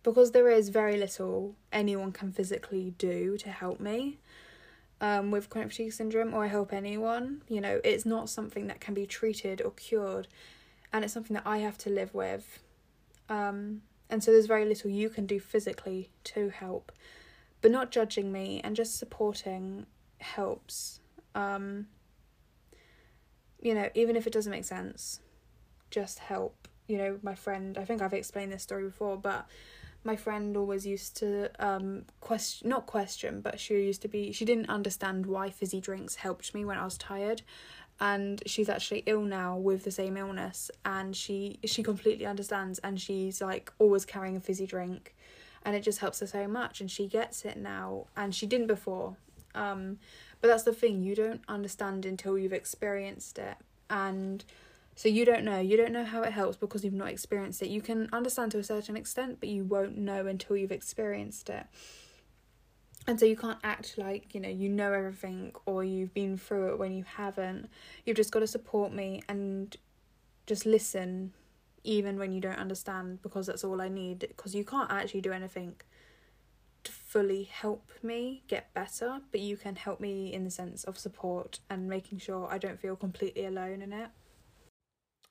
because 0.03 0.31
there 0.31 0.49
is 0.49 0.69
very 0.69 0.97
little 0.97 1.57
anyone 1.73 2.13
can 2.13 2.31
physically 2.31 2.95
do 2.97 3.37
to 3.37 3.51
help 3.51 3.81
me 3.81 4.19
um, 5.01 5.31
with 5.31 5.51
chronic 5.51 5.71
fatigue 5.71 5.93
syndrome 5.93 6.33
or 6.35 6.47
help 6.47 6.73
anyone. 6.73 7.43
You 7.49 7.61
know, 7.61 7.81
it's 7.85 8.07
not 8.07 8.29
something 8.29 8.67
that 8.69 8.81
can 8.81 8.95
be 8.95 9.07
treated 9.07 9.61
or 9.61 9.73
cured 9.73 10.29
and 10.93 11.05
it's 11.05 11.13
something 11.13 11.35
that 11.35 11.47
I 11.47 11.59
have 11.59 11.77
to 11.79 11.91
live 11.91 12.15
with. 12.15 12.61
Um, 13.29 13.83
and 14.09 14.23
so 14.23 14.31
there's 14.31 14.47
very 14.47 14.65
little 14.65 14.91
you 14.91 15.11
can 15.11 15.27
do 15.27 15.41
physically 15.41 16.11
to 16.25 16.49
help, 16.49 16.93
but 17.61 17.71
not 17.71 17.91
judging 17.91 18.33
me 18.33 18.61
and 18.63 18.77
just 18.77 18.99
supporting 18.99 19.87
helps. 20.19 21.01
Um, 21.35 21.89
you 23.67 23.75
know, 23.75 23.89
even 23.95 24.15
if 24.15 24.29
it 24.29 24.33
doesn't 24.33 24.53
make 24.53 24.65
sense, 24.65 25.19
just 25.91 26.21
help. 26.21 26.69
You 26.87 26.99
know, 26.99 27.19
my 27.21 27.35
friend, 27.35 27.77
I 27.77 27.85
think 27.85 28.01
I've 28.01 28.13
explained 28.15 28.53
this 28.53 28.63
story 28.63 28.85
before, 28.85 29.17
but 29.17 29.49
my 30.05 30.15
friend 30.15 30.57
always 30.57 30.87
used 30.87 31.17
to 31.17 31.51
um 31.59 32.05
question 32.21 32.69
not 32.69 32.87
question 32.87 33.41
but 33.41 33.59
she 33.59 33.75
used 33.75 34.01
to 34.03 34.07
be 34.07 34.31
she 34.31 34.45
didn't 34.45 34.71
understand 34.71 35.27
why 35.27 35.51
fizzy 35.51 35.81
drinks 35.81 36.15
helped 36.15 36.55
me 36.55 36.65
when 36.65 36.79
I 36.79 36.85
was 36.85 36.97
tired 36.97 37.43
and 37.99 38.41
she's 38.47 38.69
actually 38.69 39.03
ill 39.07 39.23
now 39.23 39.57
with 39.57 39.83
the 39.83 39.91
same 39.91 40.17
illness 40.17 40.71
and 40.85 41.17
she 41.17 41.59
she 41.65 41.83
completely 41.83 42.25
understands 42.25 42.79
and 42.85 43.01
she's 43.01 43.41
like 43.41 43.73
always 43.81 44.05
carrying 44.05 44.37
a 44.37 44.41
fizzy 44.41 44.65
drink 44.65 45.13
and 45.65 45.75
it 45.75 45.81
just 45.81 45.99
helps 45.99 46.21
her 46.21 46.27
so 46.29 46.47
much 46.47 46.81
and 46.81 46.89
she 46.89 47.09
gets 47.09 47.45
it 47.45 47.57
now 47.57 48.07
and 48.17 48.33
she 48.33 48.47
didn't 48.47 48.69
before 48.69 49.17
um 49.57 49.99
but 50.41 50.49
that's 50.49 50.65
the 50.65 50.73
thing 50.73 51.03
you 51.03 51.15
don't 51.15 51.41
understand 51.49 52.07
until 52.07 52.39
you've 52.39 52.53
experienced 52.53 53.39
it. 53.39 53.57
And 53.89 54.45
so 54.95 55.09
you 55.09 55.25
don't 55.25 55.45
know 55.45 55.61
you 55.61 55.77
don't 55.77 55.93
know 55.93 56.05
how 56.05 56.23
it 56.23 56.33
helps 56.33 56.57
because 56.57 56.85
you've 56.85 56.95
not 56.95 57.09
experienced 57.09 57.63
it. 57.63 57.69
You 57.69 57.81
can 57.81 58.09
understand 58.13 58.53
to 58.53 58.59
a 58.59 58.65
certain 58.65 58.97
extent 58.97 59.39
but 59.41 59.49
you 59.49 59.65
won't 59.65 59.97
know 59.97 60.27
until 60.27 60.57
you've 60.57 60.73
experienced 60.73 61.49
it. 61.51 61.67
And 63.09 63.21
so 63.21 63.27
you 63.27 63.37
can't 63.37 63.59
act 63.63 63.99
like 63.99 64.35
you 64.35 64.41
know 64.41 64.49
you 64.49 64.69
know 64.69 64.93
everything 64.93 65.53
or 65.65 65.85
you've 65.85 66.15
been 66.15 66.37
through 66.37 66.73
it 66.73 66.79
when 66.79 66.93
you 66.93 67.05
haven't. 67.05 67.69
You've 68.05 68.17
just 68.17 68.33
got 68.33 68.41
to 68.41 68.47
support 68.47 68.93
me 68.93 69.23
and 69.29 69.77
just 70.47 70.65
listen 70.65 71.33
even 71.87 72.19
when 72.19 72.33
you 72.33 72.41
don't 72.41 72.59
understand 72.59 73.23
because 73.23 73.47
that's 73.47 73.65
all 73.65 73.81
i 73.81 73.89
need 73.89 74.19
because 74.19 74.55
you 74.55 74.65
can't 74.65 74.91
actually 74.91 75.21
do 75.21 75.33
anything 75.33 75.75
fully 77.17 77.45
help 77.45 77.91
me 78.03 78.43
get 78.47 78.75
better 78.75 79.21
but 79.33 79.41
you 79.41 79.57
can 79.57 79.75
help 79.75 80.01
me 80.01 80.35
in 80.35 80.45
the 80.45 80.51
sense 80.51 80.85
of 80.85 80.99
support 80.99 81.61
and 81.71 81.89
making 81.89 82.19
sure 82.19 82.47
i 82.51 82.59
don't 82.59 82.79
feel 82.79 82.95
completely 82.95 83.47
alone 83.47 83.81
in 83.81 83.91
it 83.91 84.11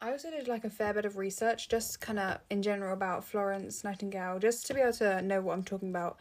I 0.01 0.11
also 0.11 0.29
did 0.29 0.47
like 0.47 0.65
a 0.65 0.69
fair 0.69 0.93
bit 0.93 1.05
of 1.05 1.15
research, 1.15 1.69
just 1.69 2.01
kind 2.01 2.19
of 2.19 2.39
in 2.49 2.61
general 2.61 2.93
about 2.93 3.23
Florence 3.23 3.83
Nightingale, 3.83 4.39
just 4.39 4.67
to 4.67 4.73
be 4.73 4.81
able 4.81 4.91
to 4.93 5.21
know 5.21 5.39
what 5.39 5.53
I'm 5.53 5.63
talking 5.63 5.89
about 5.89 6.17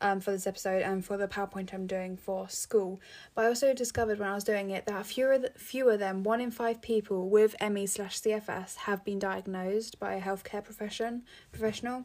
um, 0.00 0.20
for 0.20 0.32
this 0.32 0.46
episode 0.46 0.82
and 0.82 1.04
for 1.04 1.16
the 1.16 1.28
PowerPoint 1.28 1.72
I'm 1.72 1.86
doing 1.86 2.16
for 2.16 2.48
school. 2.48 3.00
But 3.34 3.44
I 3.44 3.48
also 3.48 3.72
discovered 3.72 4.18
when 4.18 4.28
I 4.28 4.34
was 4.34 4.44
doing 4.44 4.70
it 4.70 4.86
that 4.86 5.06
fewer 5.06 5.38
fewer 5.56 5.96
than 5.96 6.24
one 6.24 6.40
in 6.40 6.50
five 6.50 6.82
people 6.82 7.30
with 7.30 7.54
ME 7.60 7.86
slash 7.86 8.20
CFS 8.20 8.74
have 8.76 9.04
been 9.04 9.20
diagnosed 9.20 10.00
by 10.00 10.14
a 10.14 10.20
healthcare 10.20 10.64
profession 10.64 11.22
professional, 11.52 12.04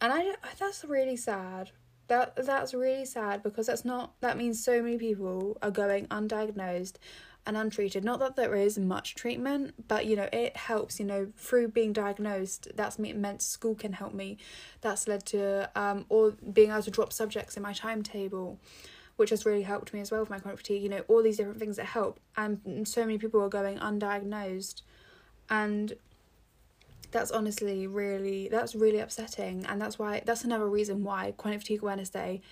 and 0.00 0.12
I 0.12 0.34
that's 0.58 0.84
really 0.84 1.16
sad. 1.16 1.70
That 2.08 2.36
that's 2.36 2.74
really 2.74 3.06
sad 3.06 3.42
because 3.42 3.66
that's 3.66 3.84
not 3.84 4.12
that 4.20 4.36
means 4.36 4.62
so 4.62 4.82
many 4.82 4.98
people 4.98 5.56
are 5.62 5.70
going 5.70 6.06
undiagnosed 6.08 6.96
and 7.46 7.56
untreated. 7.56 8.04
Not 8.04 8.20
that 8.20 8.36
there 8.36 8.54
is 8.54 8.78
much 8.78 9.14
treatment, 9.14 9.88
but 9.88 10.06
you 10.06 10.16
know, 10.16 10.28
it 10.32 10.56
helps, 10.56 10.98
you 10.98 11.06
know, 11.06 11.32
through 11.36 11.68
being 11.68 11.92
diagnosed, 11.92 12.68
that's 12.74 12.98
me 12.98 13.12
meant 13.12 13.42
school 13.42 13.74
can 13.74 13.92
help 13.92 14.14
me. 14.14 14.38
That's 14.80 15.08
led 15.08 15.24
to 15.26 15.70
um 15.74 16.06
or 16.08 16.32
being 16.52 16.70
able 16.70 16.82
to 16.82 16.90
drop 16.90 17.12
subjects 17.12 17.56
in 17.56 17.62
my 17.62 17.72
timetable, 17.72 18.60
which 19.16 19.30
has 19.30 19.46
really 19.46 19.62
helped 19.62 19.92
me 19.92 20.00
as 20.00 20.10
well 20.10 20.20
with 20.20 20.30
my 20.30 20.38
chronic 20.38 20.58
fatigue, 20.58 20.82
you 20.82 20.88
know, 20.88 21.04
all 21.08 21.22
these 21.22 21.36
different 21.36 21.58
things 21.58 21.76
that 21.76 21.86
help. 21.86 22.20
And 22.36 22.86
so 22.86 23.02
many 23.02 23.18
people 23.18 23.42
are 23.42 23.48
going 23.48 23.78
undiagnosed 23.78 24.82
and 25.48 25.94
that's 27.14 27.30
honestly 27.30 27.86
really 27.86 28.48
that's 28.48 28.74
really 28.74 28.98
upsetting. 28.98 29.64
And 29.66 29.80
that's 29.80 29.98
why 30.00 30.22
that's 30.26 30.42
another 30.42 30.68
reason 30.68 31.04
why 31.04 31.32
chronic 31.36 31.60
fatigue 31.60 31.82
awareness 31.82 32.10
day 32.10 32.42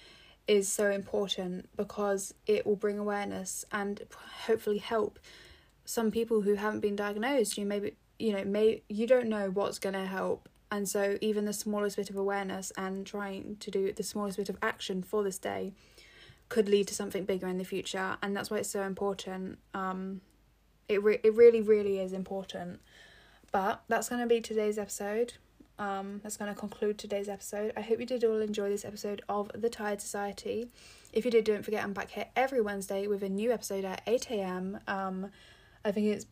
is 0.46 0.68
so 0.68 0.88
important 0.90 1.68
because 1.76 2.32
it 2.46 2.64
will 2.64 2.76
bring 2.76 2.98
awareness 2.98 3.64
and 3.72 4.02
hopefully 4.46 4.78
help 4.78 5.18
some 5.84 6.12
people 6.12 6.42
who 6.42 6.54
haven't 6.54 6.78
been 6.78 6.94
diagnosed. 6.94 7.58
You 7.58 7.66
maybe 7.66 7.96
you 8.20 8.32
know 8.32 8.44
may 8.44 8.82
you 8.88 9.08
don't 9.08 9.28
know 9.28 9.50
what's 9.50 9.80
going 9.80 9.94
to 9.94 10.06
help. 10.06 10.48
And 10.70 10.88
so 10.88 11.18
even 11.20 11.44
the 11.44 11.52
smallest 11.52 11.96
bit 11.96 12.08
of 12.08 12.16
awareness 12.16 12.72
and 12.78 13.04
trying 13.04 13.56
to 13.56 13.70
do 13.70 13.92
the 13.92 14.04
smallest 14.04 14.38
bit 14.38 14.48
of 14.48 14.56
action 14.62 15.02
for 15.02 15.24
this 15.24 15.38
day 15.38 15.72
could 16.48 16.68
lead 16.68 16.86
to 16.86 16.94
something 16.94 17.24
bigger 17.24 17.48
in 17.48 17.58
the 17.58 17.64
future. 17.64 18.16
And 18.22 18.34
that's 18.34 18.48
why 18.48 18.58
it's 18.58 18.70
so 18.70 18.82
important. 18.82 19.58
Um 19.74 20.20
it 20.88 21.02
re- 21.02 21.20
it 21.24 21.34
really 21.34 21.62
really 21.62 21.98
is 21.98 22.12
important 22.12 22.80
but 23.52 23.82
that's 23.88 24.08
going 24.08 24.20
to 24.20 24.26
be 24.26 24.40
today's 24.40 24.78
episode 24.78 25.34
um, 25.78 26.20
that's 26.22 26.36
going 26.36 26.52
to 26.52 26.58
conclude 26.58 26.98
today's 26.98 27.28
episode. 27.28 27.72
I 27.76 27.80
hope 27.80 27.98
you 27.98 28.06
did 28.06 28.24
all 28.24 28.40
enjoy 28.40 28.68
this 28.68 28.84
episode 28.84 29.22
of 29.28 29.50
The 29.54 29.68
Tired 29.68 30.00
Society. 30.00 30.68
If 31.12 31.24
you 31.24 31.30
did, 31.30 31.44
don't 31.44 31.64
forget 31.64 31.82
I'm 31.82 31.92
back 31.92 32.10
here 32.10 32.26
every 32.36 32.60
Wednesday 32.60 33.06
with 33.06 33.22
a 33.22 33.28
new 33.28 33.52
episode 33.52 33.84
at 33.84 34.02
8 34.06 34.30
a.m. 34.30 34.78
Um, 34.86 35.30
I 35.84 35.90
think 35.90 36.06
it's 36.06 36.26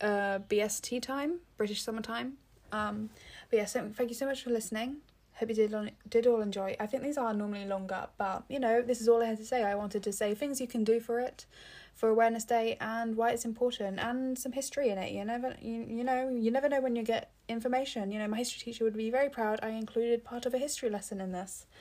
uh, 0.00 0.40
BST 0.48 1.02
time, 1.02 1.40
British 1.56 1.82
Summer 1.82 2.02
Time. 2.02 2.34
Um, 2.70 3.10
but 3.50 3.56
yeah, 3.58 3.64
so 3.64 3.90
thank 3.94 4.10
you 4.10 4.14
so 4.14 4.26
much 4.26 4.42
for 4.42 4.50
listening. 4.50 4.98
Hope 5.42 5.48
you 5.48 5.56
did 5.56 5.92
did 6.08 6.28
all 6.28 6.40
enjoy. 6.40 6.76
I 6.78 6.86
think 6.86 7.02
these 7.02 7.18
are 7.18 7.34
normally 7.34 7.64
longer, 7.64 8.06
but 8.16 8.44
you 8.48 8.60
know 8.60 8.80
this 8.80 9.00
is 9.00 9.08
all 9.08 9.20
I 9.20 9.26
had 9.26 9.38
to 9.38 9.44
say. 9.44 9.64
I 9.64 9.74
wanted 9.74 10.04
to 10.04 10.12
say 10.12 10.36
things 10.36 10.60
you 10.60 10.68
can 10.68 10.84
do 10.84 11.00
for 11.00 11.18
it, 11.18 11.46
for 11.96 12.08
Awareness 12.08 12.44
Day, 12.44 12.76
and 12.80 13.16
why 13.16 13.30
it's 13.30 13.44
important, 13.44 13.98
and 13.98 14.38
some 14.38 14.52
history 14.52 14.90
in 14.90 14.98
it. 14.98 15.10
You 15.10 15.24
never 15.24 15.56
you 15.60 15.84
you 15.88 16.04
know 16.04 16.28
you 16.28 16.52
never 16.52 16.68
know 16.68 16.80
when 16.80 16.94
you 16.94 17.02
get 17.02 17.32
information. 17.48 18.12
You 18.12 18.20
know 18.20 18.28
my 18.28 18.36
history 18.36 18.60
teacher 18.60 18.84
would 18.84 18.96
be 18.96 19.10
very 19.10 19.28
proud. 19.30 19.58
I 19.64 19.70
included 19.70 20.22
part 20.22 20.46
of 20.46 20.54
a 20.54 20.58
history 20.58 20.90
lesson 20.90 21.20
in 21.20 21.32
this. 21.32 21.66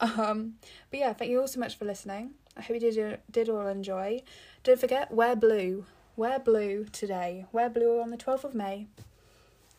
Um, 0.00 0.54
but 0.90 1.00
yeah, 1.00 1.12
thank 1.12 1.30
you 1.30 1.40
all 1.40 1.48
so 1.48 1.58
much 1.58 1.76
for 1.76 1.84
listening. 1.84 2.34
I 2.58 2.60
hope 2.60 2.74
you 2.80 2.92
did 2.92 3.20
did 3.30 3.48
all 3.48 3.66
enjoy. 3.66 4.22
Don't 4.64 4.78
forget 4.78 5.10
wear 5.10 5.34
blue. 5.34 5.86
Wear 6.14 6.38
blue 6.38 6.84
today. 6.92 7.46
Wear 7.52 7.70
blue 7.70 8.02
on 8.02 8.10
the 8.10 8.18
twelfth 8.18 8.44
of 8.44 8.54
May. 8.54 8.86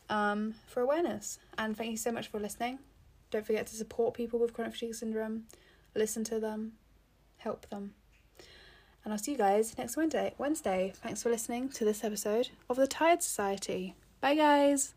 Um, 0.10 0.56
for 0.66 0.82
awareness. 0.82 1.38
And 1.60 1.78
thank 1.78 1.92
you 1.92 1.98
so 1.98 2.12
much 2.12 2.28
for 2.28 2.40
listening. 2.40 2.80
Don't 3.32 3.46
forget 3.46 3.68
to 3.68 3.76
support 3.76 4.14
people 4.14 4.40
with 4.40 4.54
chronic 4.54 4.74
fatigue 4.74 4.96
syndrome, 4.96 5.44
listen 5.96 6.24
to 6.26 6.40
them, 6.40 6.74
help 7.38 7.70
them. 7.70 7.94
And 9.04 9.14
I'll 9.14 9.20
see 9.20 9.32
you 9.32 9.38
guys 9.38 9.78
next 9.78 9.96
Wednesday. 9.96 10.34
Wednesday. 10.38 10.94
Thanks 10.96 11.24
for 11.24 11.30
listening 11.30 11.70
to 11.70 11.86
this 11.86 12.04
episode 12.04 12.50
of 12.70 12.78
the 12.78 12.88
Tired 12.88 13.24
Society. 13.24 13.96
Bye 14.22 14.36
guys. 14.36 14.94